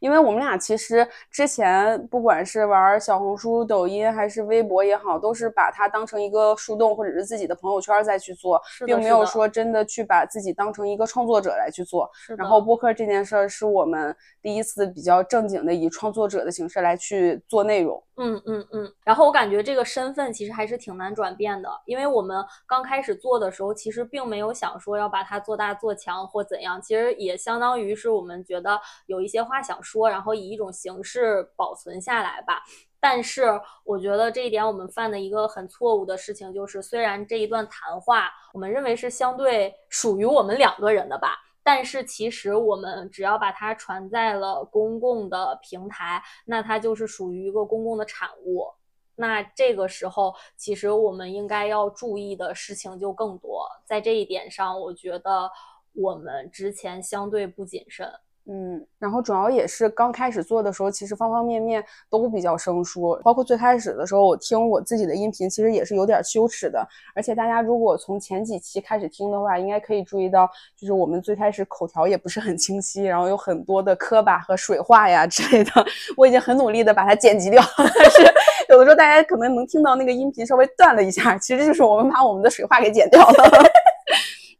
[0.00, 12.10] 因为我们俩其实之前不管是玩小红书、抖音还是微博也好，都是把它当成一个树洞或者是自己的朋友圈再去做，并没有说真的去把自己当成一个创作者来去做。
[12.38, 18.02] 然后播客这件事儿是我们第一次比较正经的以创作者的形式来去做内容。
[18.24, 32.62] 嗯嗯嗯，然后我感觉这个身份其实还是挺难转变的，因为我们刚开始做的时候，其实并没有想说要把它做大做强或怎样，其实也相当于是我们觉得有一些话想说，然后以一种形式保存下来吧。
[33.00, 41.36] 但是我觉得这一点我们犯的一个很错误的事情就是，虽然这一段谈话我们认为是相对属于我们两个人的吧。
[41.62, 48.66] 但是其实我们只要把它传在了公共的平台，那它就是属于一个公共的产物。
[49.14, 53.68] 那这个时候，其实我们应该要注意的事情就更多。
[53.84, 55.50] 在这一点上，我觉得
[55.92, 58.10] 我们之前相对不谨慎。
[58.50, 66.84] 嗯，然后主要也是刚开始做的时候，其实方方面面都比较生疏，包括最开始的时候，我听我自己的音频，其实也是有点羞耻的。
[67.14, 75.70] 而且大家如果从前几期开始听的话，应该可以注意到，就是我们最开始口条也不是很清晰，然后有很多的磕巴和水话呀之类的，
[76.16, 78.22] 我已经很努力的把它剪辑掉， 但是
[78.70, 83.71] 有的时候大家可能能听到那个音频稍微断了一下，其实就是我们把我们的水话给剪掉了。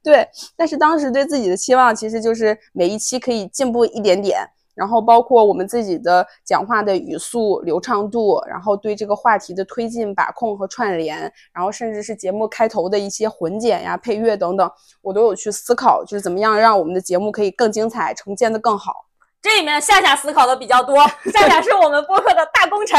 [0.02, 4.40] 对，但是当时对自己的期望其实就是每一期可以进步一点点，
[4.74, 14.68] 然后包括我们自己的讲话的语速、流畅度，然后对这个话题的推进、把控和串联，然后甚至是节目开头的一些混剪呀、配乐等等，
[15.02, 19.06] 我都有去思考，就是怎么样让我们的节目可以更精彩，呈现的更好。
[19.40, 20.96] 这里面夏夏思考的比较多，
[21.32, 22.98] 夏夏是我们播客的大功臣。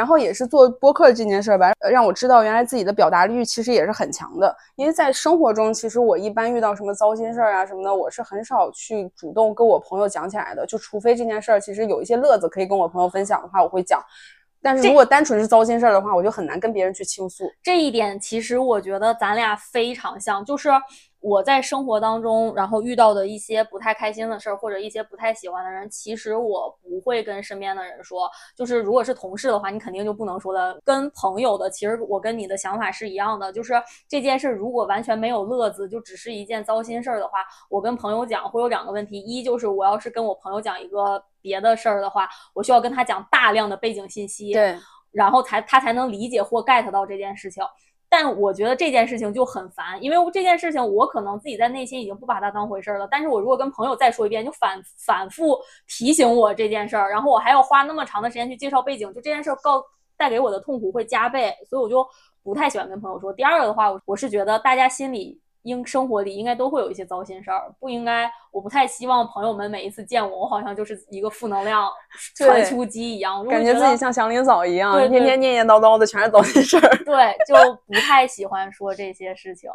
[0.00, 4.56] 然后也是做播客这件事儿吧，呃让我知道原来自己的表达力其实也是很强的。
[4.76, 10.64] 因为在生活中，其实我一般遇到什么糟心事儿啊什么的，我是很少去主动跟我朋友讲起来的。
[10.64, 14.02] 就除非这件事儿其实有一些乐子可以跟我朋友分享的话，我会讲。
[14.62, 17.44] 但是如果单纯是糟心事儿的话，我就很难跟别人去倾诉。
[17.62, 20.70] 这一点其实我觉得咱俩非常像，就是
[21.20, 28.30] 我在生活当中，然后遇到的一些不太开心的事儿，或者一些不太喜欢的人，其实我不会跟身边的人说。
[28.56, 30.78] 就是如果是同事的话，你肯定就不能说了。
[30.82, 33.74] 跟朋友的，其实我跟你的想法是一样的，就是
[34.08, 44.54] 这件事如果完全没有乐子，就只是一件糟心事儿的话，我跟朋友讲会有两个问题：一就是我要是跟我朋友讲一个别的事儿的话，我需要跟他讲大量的背景信息。
[44.54, 44.74] 对，
[45.12, 47.62] 然后才他才能理解或 get 到这件事情。
[48.12, 55.56] 但我觉得这件事情就很烦，因为这件事情我可能自己在内心已经不把它当回事儿了，但是我如果跟朋友再说一遍，就反反复
[55.86, 59.80] 提醒我这件事儿，然后我还要花那么长的时间去介绍背景，就这件事儿告
[60.16, 62.04] 带给我的痛苦会加倍，所以我就
[62.42, 63.32] 不太喜欢跟朋友说。
[63.32, 65.40] 第二个的话，我是觉得大家心里。
[65.62, 71.90] 应生活里应该都会有一些糟心事儿，不应该，我不太希望朋友们每一次见我，我好像就是一个负能量
[72.34, 77.04] 传出机一样，感觉自己像祥林嫂一样，对对天天念念叨叨的全是糟心事儿。
[77.04, 77.54] 对，就
[77.86, 79.70] 不太喜欢说这些事情。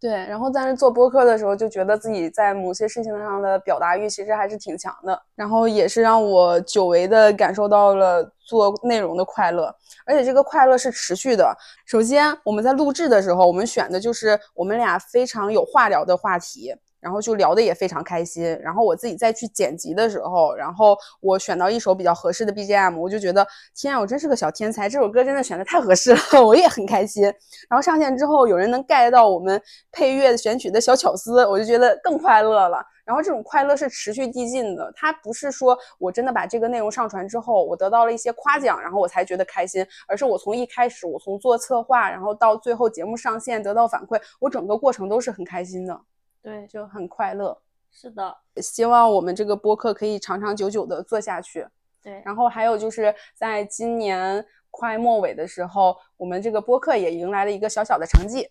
[0.00, 9.74] 对，然后但是做播客的时候，就觉得自己在某些事情上的表达欲其实还是挺强的，然后也是让我久违的感受到了做内容的快乐，
[10.06, 11.54] 而且这个快乐是持续的。
[11.84, 16.74] 首先，我们在录制的时候，我们选的就是我们俩非常有话聊的话题。
[17.00, 18.44] 然后就聊得也非常开心。
[18.62, 24.88] 然后我自己再去剪辑的时候，然后我选到一首比较合适的 BGM，我就觉得天啊，我真是个小天才！
[24.88, 27.24] 这首歌真的选的太合适了， 我也很开心。
[27.68, 32.84] 然后上线之后，有人能 get 到我们配乐选曲的小巧思，我就觉得更快乐了。
[33.04, 46.00] 然后这种快乐是持续递进的，它不是说我真的把这个内容上传之后，我得到了一些夸奖，然后我才觉得开心，而是我从一开始，我从做策划，然后到最后节目上线得到反馈，我整个过程都是很开心的。
[46.42, 47.60] 对，就很快乐。
[47.92, 51.66] 是的，希望我们这个播客可以长长久久的做下去。
[52.02, 58.48] 对，然后还有就是在今年快末尾的时候，我们这个播客也迎来了一个小小的成绩，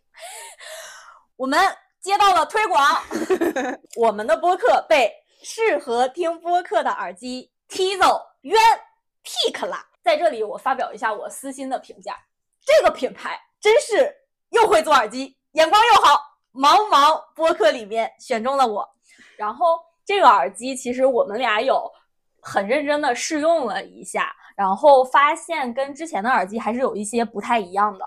[1.38, 1.58] 我们
[2.02, 2.80] 接到了推广，
[3.96, 5.12] 我们的播客被
[5.42, 8.60] 适合听播客的耳机 Tizo 渊
[9.24, 9.78] pick 了。
[10.04, 12.16] 在这里，我发表一下我私心的评价，
[12.66, 14.14] 这个品牌真是
[14.50, 16.29] 又会做耳机，眼光又好。
[16.54, 18.88] 茫茫播客里面选中了我，
[19.38, 21.90] 然后这个耳机其实我们俩有
[22.42, 28.06] 很认真的试用了一下，然后发现跟之前的耳机还是有一些不太一样的。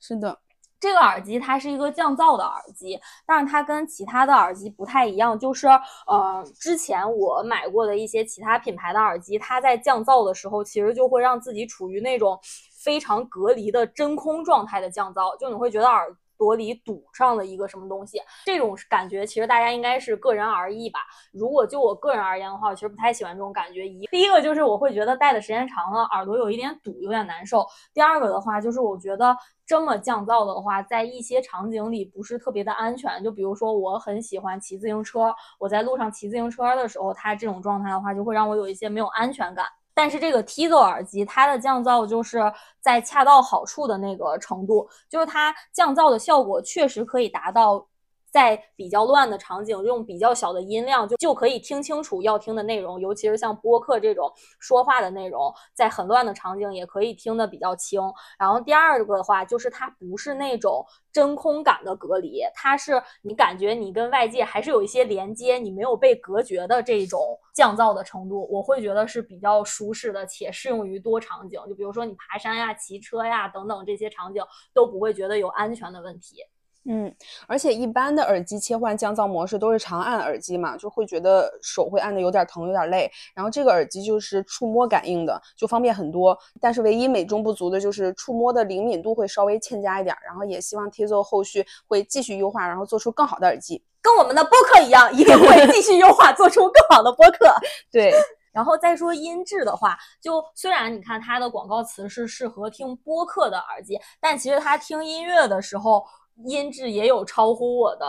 [0.00, 0.36] 是的，
[0.80, 5.68] 这个耳机它是一个降噪的耳机，但是它跟其他的耳机不太一样，就是
[6.08, 12.38] 呃，之前我买过的一些其他品牌的耳机，它在降噪的时候其实就会让自己处于那种
[12.82, 16.14] 非常隔离的真空状态的降噪，就你会觉得耳。
[16.38, 21.00] 朵里堵上了一个什么东西，这种感觉其实大家应该是个人而异吧。
[21.32, 23.86] 如果就我个人而言的话，我其实不太喜欢这种感觉。
[23.86, 27.66] 一第一个就是我会觉得戴的时间长了，耳朵有一点堵，有点难受。
[27.92, 33.22] 第二个的话，就是我觉得这么降噪的话，在一些场景里不是特别的安全。
[33.22, 39.66] 就比如说，我很喜欢骑自行车，我在路上骑自行车的时候，它这种状态的话，就会让我有一些没有安全感。
[39.96, 47.88] 但是这个 Tizo 耳机，它的降噪就是在恰到好处的那个程度，就是它降噪的效果确实可以达到。
[48.36, 54.30] 在比较乱的场景，用比较小的音量就就可以听清楚要听的内容，尤其是像播客这种
[54.60, 57.98] 说话的内容，在很乱的场景也可以听得比较清。
[58.38, 71.58] 然后第二个的话，就是它不是那种真空感的隔离，它是你感觉你跟外界还是有一些连接，你没有被隔绝的这种降噪的程度，我会觉得是比较舒适的，且适用于多场景。
[71.66, 74.42] 就比如说你爬山呀、骑车呀等等这些场景，
[74.74, 76.44] 都不会觉得有安全的问题。
[76.88, 77.12] 嗯，
[77.48, 83.10] 而且一般的耳机切换降噪模式都是长按耳机嘛，就会觉得手会按的有点疼，有点累。
[83.34, 86.38] 然后这个耳机就是触摸感应的，就方便很多。
[86.60, 90.16] 但是唯一美中不足的就是触摸的灵敏度会稍微欠佳一点。
[90.24, 97.52] 然后也希望 Tizo 后续会继续优化，然后做出更好的耳机，跟我们的播客一样，一定会继续优化，做出更好的播客。
[97.90, 98.12] 对，
[98.52, 106.04] 然后再说音质的话，就虽然你看它的广告词是适合听播客的耳机，但其实它听音乐的时候。
[106.44, 108.06] 音质也有超乎我的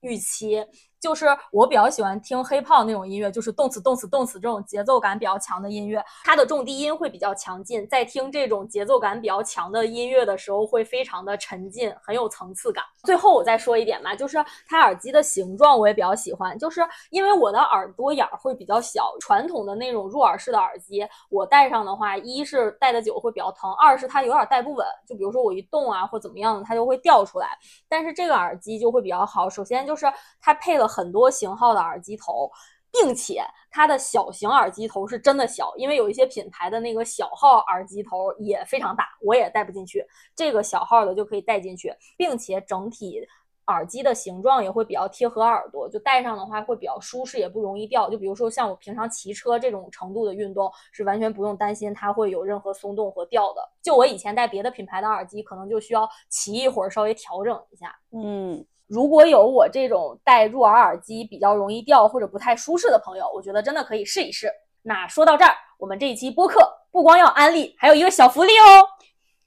[0.00, 0.64] 预期。
[1.04, 12.82] 就是我比较喜欢听黑炮那种音乐，就是动词动词动词这种节奏感比较强的音乐，它的重低音会比较强劲，在听这种节奏感比较强的音乐的时候，会非常的沉浸，很有层次感。
[13.02, 16.80] 最后我再说一点吧，就是它耳机的形状我也比较喜欢，就是
[17.10, 27.50] 因为我的耳朵眼儿会比较小，传统的那种入耳式的耳机，我戴上的话，一是戴的久会比较疼，二是它有点戴不稳，就比如说我一动啊或怎么样的，它就会掉出来。
[27.90, 30.88] 但是这个耳机就会比较好，首先就是它配了。
[30.94, 32.48] 很多型号的耳机头，
[32.92, 40.06] 并且它的小型耳机头是真的小，因为有一些品牌的那个小号耳机头也非常大，我也戴不进去。
[40.36, 43.26] 这个小号的就可以戴进去，并且整体
[43.66, 48.08] 耳机的形状也会比较贴合耳朵，就戴上的话会比较舒适，也不容易掉。
[48.10, 53.68] 就比如说像我平常骑车这种程度的运动，是完全不用担心它会有任何松动和掉的。
[53.82, 57.98] 就我以前戴别的品牌的耳机，可能就需要骑一会儿稍微调整一下。
[58.12, 58.64] 嗯。
[58.86, 64.50] 如果有我这种戴入耳耳机比较容易掉或者不太舒适的朋友，我觉得真的可以试一试。
[64.82, 66.60] 那说到这儿，我们这一期播客
[66.92, 68.86] 不光要安利，还有一个小福利哦。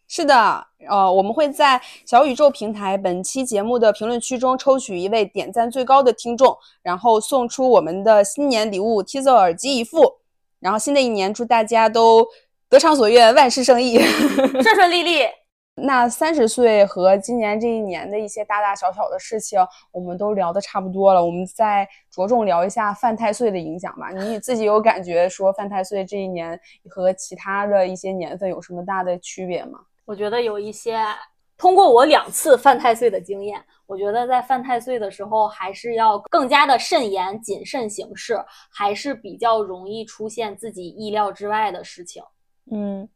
[0.08, 10.20] 是的，呃，我们会在小宇宙平台本期节目的评论区中抽取一位点赞最高的听众，然后送出我们的新年礼物 Tizo 耳机一副。
[10.60, 12.26] 然后新的一年，祝大家都
[12.68, 14.00] 得偿所愿，万事胜意，
[14.64, 15.20] 顺顺利利。
[15.80, 19.60] 那三十岁和今年这一年的一些大大小小的事情，
[19.92, 21.24] 我们都聊得差不多了。
[21.24, 24.10] 我们再着重聊一下犯太岁的影响吧。
[24.10, 26.60] 你自己有感觉说犯太岁这一年
[26.90, 29.80] 和其他的一些年份有什么大的区别吗？
[30.06, 31.00] 我觉得有一些
[31.60, 42.24] 通过我两次犯太岁的经验，我觉得在犯太岁的时候，还是要更加的慎言、谨慎行事，还是比较容易出现自己意料之外的事情。
[42.72, 43.08] 嗯。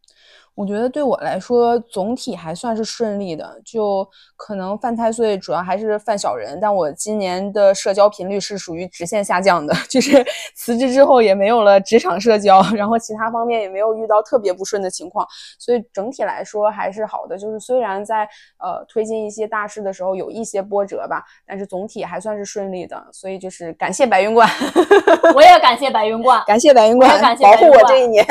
[0.53, 3.59] 我觉得对我来说，总体还算是顺利的。
[3.65, 6.59] 就可能犯太岁，主要还是犯小人。
[6.61, 10.23] 但我今年的社交频率是属于直线下降的， 就是
[10.55, 15.25] 辞职之后也没有了职场社交，然后其他方面也没有遇到特别不顺的情况，
[15.57, 17.37] 所以整体来说还是好的。
[17.37, 18.27] 就是虽然在
[18.59, 23.01] 呃推进一些大事的时候有一些波折吧，但是总体还算是顺利的。
[23.11, 24.47] 所以就是感谢白云观，
[25.33, 28.25] 我也感谢白云观，感谢白云观，感谢保护我这一年。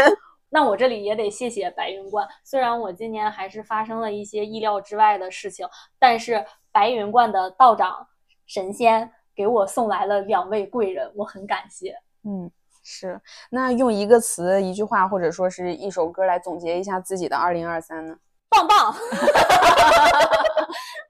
[0.52, 5.64] 那我这里也得谢谢白云观，虽然我今年还是发生了一些意料之外的事情，
[5.96, 8.08] 但是白云观的道长
[8.46, 11.96] 神仙给我送来了两位贵人，我很感谢。
[12.24, 12.50] 嗯，
[12.82, 13.20] 是。
[13.48, 18.18] 那用一个词、一句话或者说是一首歌来总结一下自己的二零二三呢？
[18.48, 18.92] 棒棒。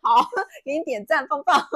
[0.02, 0.28] 好，
[0.64, 1.66] 给你点赞，棒棒。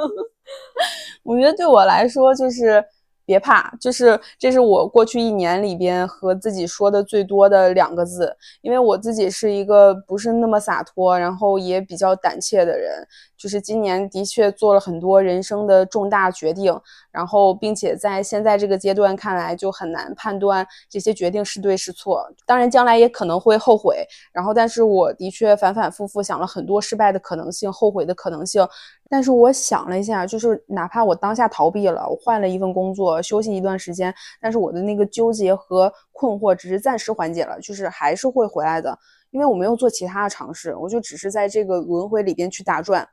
[1.24, 2.84] 我觉得对我来说就是。
[3.24, 13.06] 别怕，就是这是我过去一年里边和自己说的最多的两个字，因为我自己是一个不是那么洒脱，然后也比较胆怯的人。
[13.44, 16.74] 就是今年的确做了很多人生的重大决定，
[17.10, 22.26] 然后并且在现在这个阶段看来就很难判断这些决定是对是错。
[22.46, 28.66] 当然将来也可能会后悔，然后但是我的确反反复复想了很多失败的可能性、后悔的可能性。
[29.10, 38.98] 但是我想了一下，就是哪怕我当下逃避了，我换了一份工作，休息一段时间，但是我的那个纠结和困惑只是暂时缓解了，就是还是会回来的。
[39.32, 43.04] 因为我没有做其他的尝试，我就只是在这个轮回里边去打转，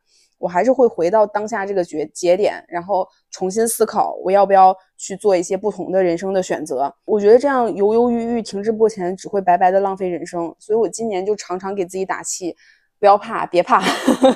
[0.41, 6.91] 我还是会回到当下这个节节点，然后重新思考我要不要去做一些不同的人生的选择。
[7.05, 10.53] 我觉得这样犹犹豫豫、停滞不前，只会白白的浪费人生。
[10.57, 12.55] 所以我今年就常常给自己打气，
[12.99, 13.79] 不要怕，别怕。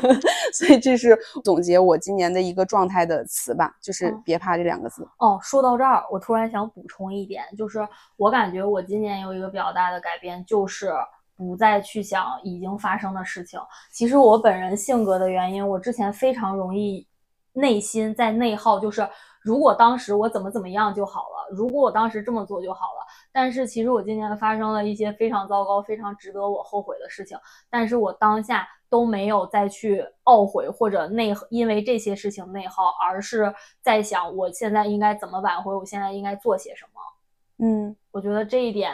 [0.54, 5.06] 所以这是总结我今年的一个状态的词吧，就是“别怕”这两个字。
[5.18, 7.80] 哦，说到这儿，我突然想补充一点，就是
[8.16, 10.94] 我感觉我今年有一个比较大的改变，就是。
[11.36, 13.60] 不再去想已经发生的事情。
[13.92, 17.08] 其实我本人性格的原因，我之前非常容易
[17.54, 19.08] 内心在内耗，就是
[19.42, 23.06] 如果当时我怎么怎么样就好了，如果我当时这么做就好了。
[23.32, 27.38] 但是其实我今年发生了一些非常糟糕、非常值得我后悔的事情，
[27.70, 37.66] 但是我当下都没有再去懊悔或者内因为这些事情内耗，而是在想我现在应该怎么挽回，我现在应该做些什么。
[37.66, 38.94] 嗯，我觉得这一点。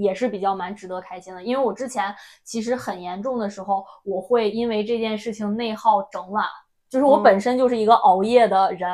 [0.00, 6.42] 也是比较蛮值得开心的，因为我之前其实很严重的时候，我会因为这件事情内耗整晚，
[6.88, 8.88] 就是我本身就是一个熬夜的人，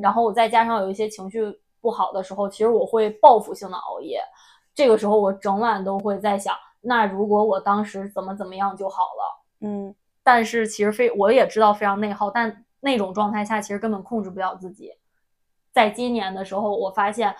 [0.00, 1.42] 然后我再加上有一些情绪
[1.80, 4.20] 不好的时候，其实我会报复性的熬夜，
[4.74, 9.92] 这个时候我整晚都会在想，那如果我当时怎么怎么样就好了，嗯，
[10.22, 14.92] 但是其实非我也知道非常内耗，但那种状态下其实根本控制不了自己，
[15.72, 17.34] 在今年的时候，我发现。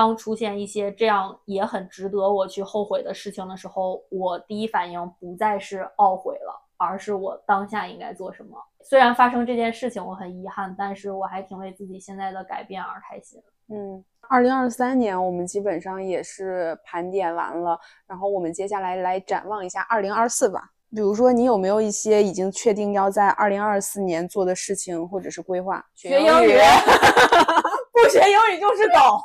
[0.00, 8.56] 当出现一些这样也很值得我去后悔的事情的时候，我第一反应不再是懊悔了，而是我当下应该做什么。
[8.82, 13.38] 虽然发生这件事情我很遗憾，但是我还挺为自己现在的改变而开心。
[13.68, 20.70] 嗯，二零二三年我们基本上也是盘点完了，然后我们接下来来展望一下二零二四吧。
[20.96, 25.84] 比如说，你有没有一些已经确定要在二零二四年做的事情或者是规划？
[25.94, 26.56] 学英语，
[27.92, 29.20] 不学英语就是狗。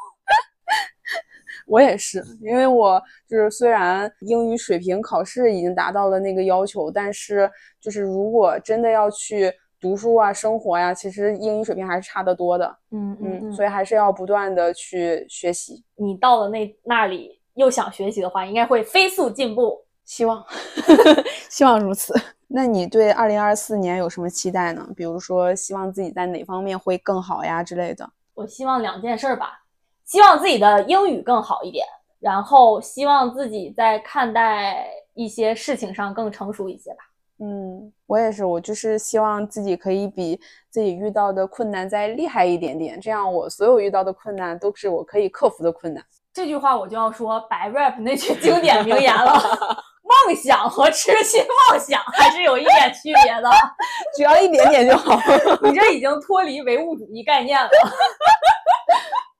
[1.67, 7.49] 我也是，因为我就是虽然英语水平考试已经达到了那个要求，但是
[7.79, 12.77] 就是如果真的要去读书啊、生活呀，其实英语水平还是差得多的。
[12.91, 15.83] 嗯嗯，所以还是要不断的去学习。
[15.95, 19.83] 你到了那那里又想学习的话，应该会飞速进步。
[20.05, 20.45] 希望，
[21.49, 22.13] 希望如此。
[22.47, 24.87] 那你对二零二四年有什么期待呢？
[24.95, 28.07] 比如说，希望自己在哪方面会更好呀之类的？
[28.35, 29.64] 我希望两件事吧。
[30.05, 31.85] 希望自己的英语更好一点，
[32.19, 36.97] 然后希望自己在看待一些事情上更成熟一些吧。
[37.39, 40.39] 嗯，我也是，我就是希望自己可以比
[40.69, 46.01] 自己遇到的困难再厉害一点点，这样我所有遇到的困难都是我可以克服的困难。
[46.31, 49.33] 这句话我就要说白 rap 那句经典名言了：
[50.03, 53.49] 梦想和痴心妄想还是有一点区别的，
[54.15, 55.19] 只要一点点就好。
[55.63, 57.69] 你这已经脱离唯物主义概念了。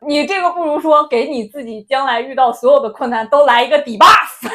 [0.08, 4.50] 你这个不如说给你自己将来遇到所有的困难都来一个底 buff，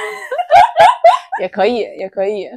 [1.41, 2.49] 也可以，也可以。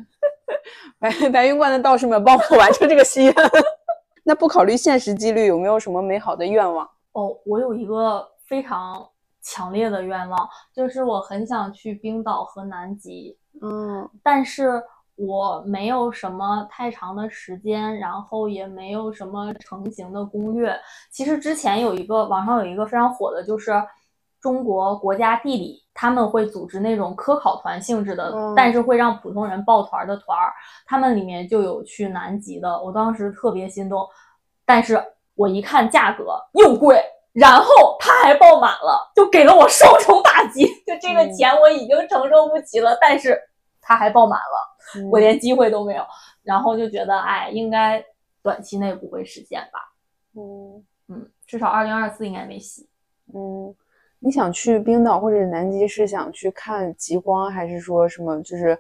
[0.99, 3.35] 白白云观的道士们帮我完成这个心愿。
[4.23, 6.89] 那不考虑现实几率，有没有什么美好的愿望？
[7.11, 9.05] 哦，我有一个非常
[9.41, 13.37] 强烈的愿望，就是我很想去冰岛和南极。
[13.61, 14.81] 嗯，但是
[15.15, 20.75] 我没有什么太长的时间，然后也没有什么成型的攻略。
[21.11, 23.71] 其实之前有一个网上有一个非常火的，就是
[24.41, 30.51] 中国国家地理，他们会组织那种科考团性质的，嗯但是会让普通人报团的团儿，
[30.85, 34.07] 他们里面就有去南极的，我当时特别心动，
[34.65, 35.03] 但是
[35.35, 37.03] 我一看价格又贵。
[37.33, 40.67] 然后他还爆满了，就给了我双重打击。
[40.85, 43.35] 就这个嗯钱我已经承受不起了，但是
[43.81, 44.72] 他还爆满了。
[44.95, 46.03] 嗯我连机会都没有，
[46.43, 48.03] 然后就觉得，哎，应该
[48.41, 49.79] 短期内不会实现吧？
[50.35, 52.87] 嗯嗯，至少二零二四应该没戏。
[53.33, 53.73] 嗯，
[54.19, 58.77] 你想去冰岛或者南极是想去看极光，还是说什么就是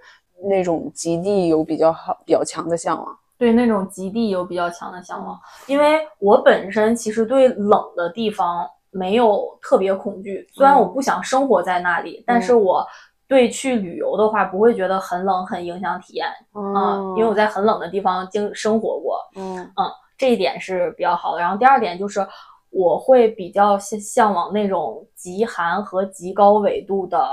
[0.49, 3.17] 那种极地有比较好、比较强的向往？
[3.37, 5.37] 对那种极地有比较强的向往，
[5.67, 12.85] 因为我本身其实对冷的地方没有特别恐惧，虽然我不想生活在那里，但是我
[13.33, 19.67] 对去旅游的话不会觉得很冷很影响体验啊、嗯因为我在很冷的地方经生活过，嗯
[20.15, 21.41] 这一点是比较好的。
[21.41, 22.25] 然后第二点就是
[22.69, 27.27] 我会比较向向往那种极寒和极高纬度的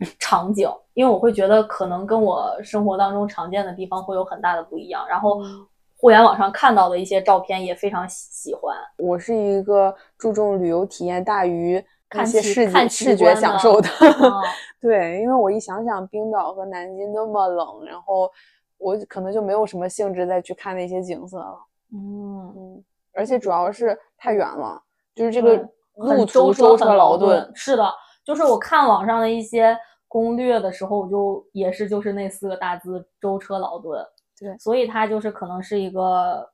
[0.18, 5.06] 场景，因为我会觉得可能跟我生活当中常见的地方会有很大的不一样。
[5.06, 5.66] 然后嗯
[5.98, 8.74] 互联网上看到的一些照片也非常喜喜欢。
[8.98, 13.88] 我是一个注重旅游体验大于看一些视觉视觉享受的。
[14.00, 14.32] 嗯
[14.80, 18.30] 对，因为我一想想冰岛和南京那么冷，然后
[18.78, 21.58] 我可能就没有什么兴致再去看那些景色了。
[21.92, 24.80] 嗯，嗯，而且主要是太远了，
[25.14, 25.56] 就是这个
[25.96, 27.50] 路很途舟舟车劳顿。
[27.54, 27.90] 是的，
[28.24, 29.76] 就是我看网上的一些
[30.06, 34.04] 攻略的时候，我就也是就是那四个大字“舟车劳顿”。
[34.38, 36.46] 对所以它就是可能是一个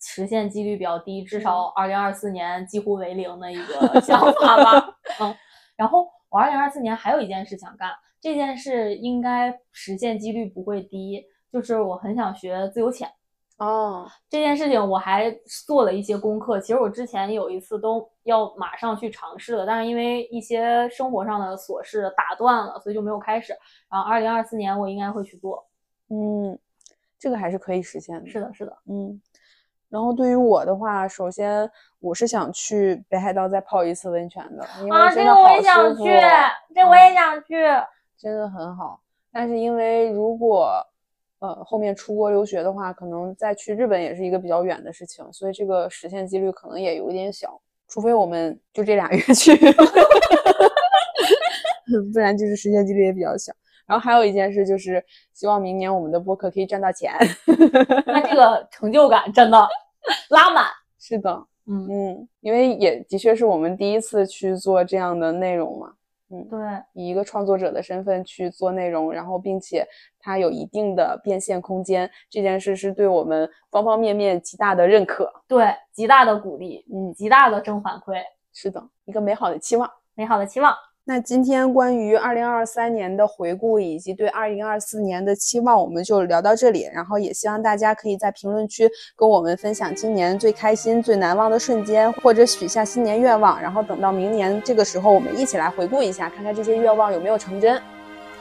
[0.00, 4.96] 实现几率比较低，至少二零二四年几乎为零的一个想法吧。
[5.20, 5.34] 嗯，
[5.76, 7.90] 然后我二零二四年还有一件事想干，
[8.20, 13.08] 这件事应该实现几率不会低，就是我很想学自由潜。
[13.58, 15.34] 哦，这件事情我还
[15.66, 16.60] 做了一些功课。
[16.60, 23.54] 其实我之前有一次都要马上去尝试了，但是因为一些生活上的琐事打断了，所以就没有开始。
[23.90, 25.66] 然后二零二四年我应该会去做。
[26.10, 26.58] 嗯，
[27.18, 28.28] 这个还是可以实现的。
[28.28, 28.76] 是的，是的。
[28.90, 29.18] 嗯，
[29.96, 31.66] 然后对于我的话，首先
[32.00, 36.04] 我是想去北海道再泡一次温泉的，因为啊，真的好这个我也想去，
[36.74, 37.54] 这我也想去。
[38.18, 39.00] 真的很好。
[39.32, 40.86] 但是因为如果
[41.38, 49.56] 呃后面出国留学的话，可能再去日本也是一个比较远的事情，所以这个实现几率可能也有一点小，除非我们就这俩月去，
[52.12, 53.50] 不然就是实现几率也比较小。
[53.86, 57.14] 然后还有一件事就是，希望明年我们的播客可以赚到钱。
[58.04, 59.66] 那这个成就感真的
[60.30, 60.66] 拉满。
[60.98, 65.92] 是的，嗯，嗯，因为也的确是我们第一次去做这样的内容嘛，
[66.30, 66.58] 嗯对，
[66.94, 69.86] 以一个创作者的身份去做内容，然后并且
[70.18, 75.32] 它有一定的变现空间，这件事是对我们方方面面极大的认可。
[75.46, 78.20] 对，极大的鼓励，嗯，极大的正反馈，
[78.52, 79.88] 是的，一个美好的期望。
[80.14, 80.74] 美好的期望。
[81.08, 86.90] 那今天关于二零二三年的回顾以及对二零二四年的期望，我们就聊到这里。
[86.92, 93.62] 然后也希望大家可以在评论区跟我们分享今年最开心、最难忘的瞬间，或者许下新年愿望。
[93.62, 97.80] 然后等到明年这个时候，我们一起来回顾一下，看看这些愿望有没有成真。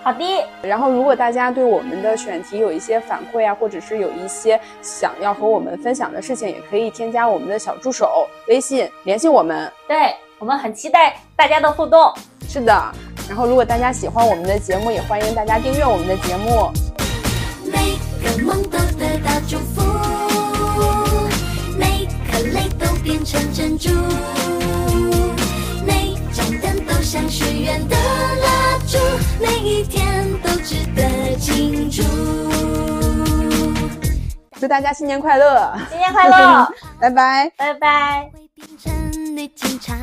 [0.01, 0.23] 好的，
[0.63, 9.71] 然后，如果大家对我们的选题有一些反馈啊，或者是有一些想要和我们分享的事情，也可以添加我们的小助手微信联系我们。
[9.87, 12.13] 对我们很期待大家的互动。
[12.47, 12.71] 是的，
[13.27, 16.71] 然后如果大家喜欢我们的节目，也欢迎大家订阅我们的节目。
[17.65, 19.81] 每个梦都得到祝福，
[21.77, 23.89] 每颗泪都变成珍珠，
[25.85, 28.97] 每盏灯都像许愿的蜡烛，
[29.39, 32.03] 每一天都值得庆祝。
[34.59, 36.67] 祝大家新年快乐，新年快乐，
[37.01, 37.51] 拜拜。
[37.57, 38.44] 拜拜。
[38.55, 39.93] 变成女警察。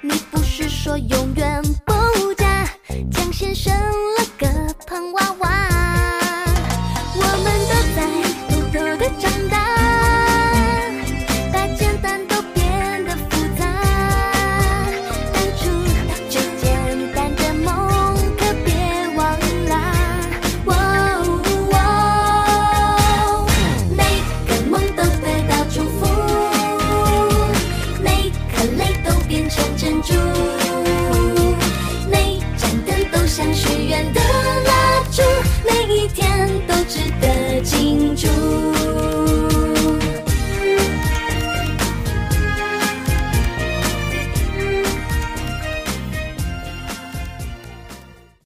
[0.00, 2.68] 你不是说永远不嫁？
[3.10, 4.46] 江先生了个
[4.86, 5.67] 胖娃娃。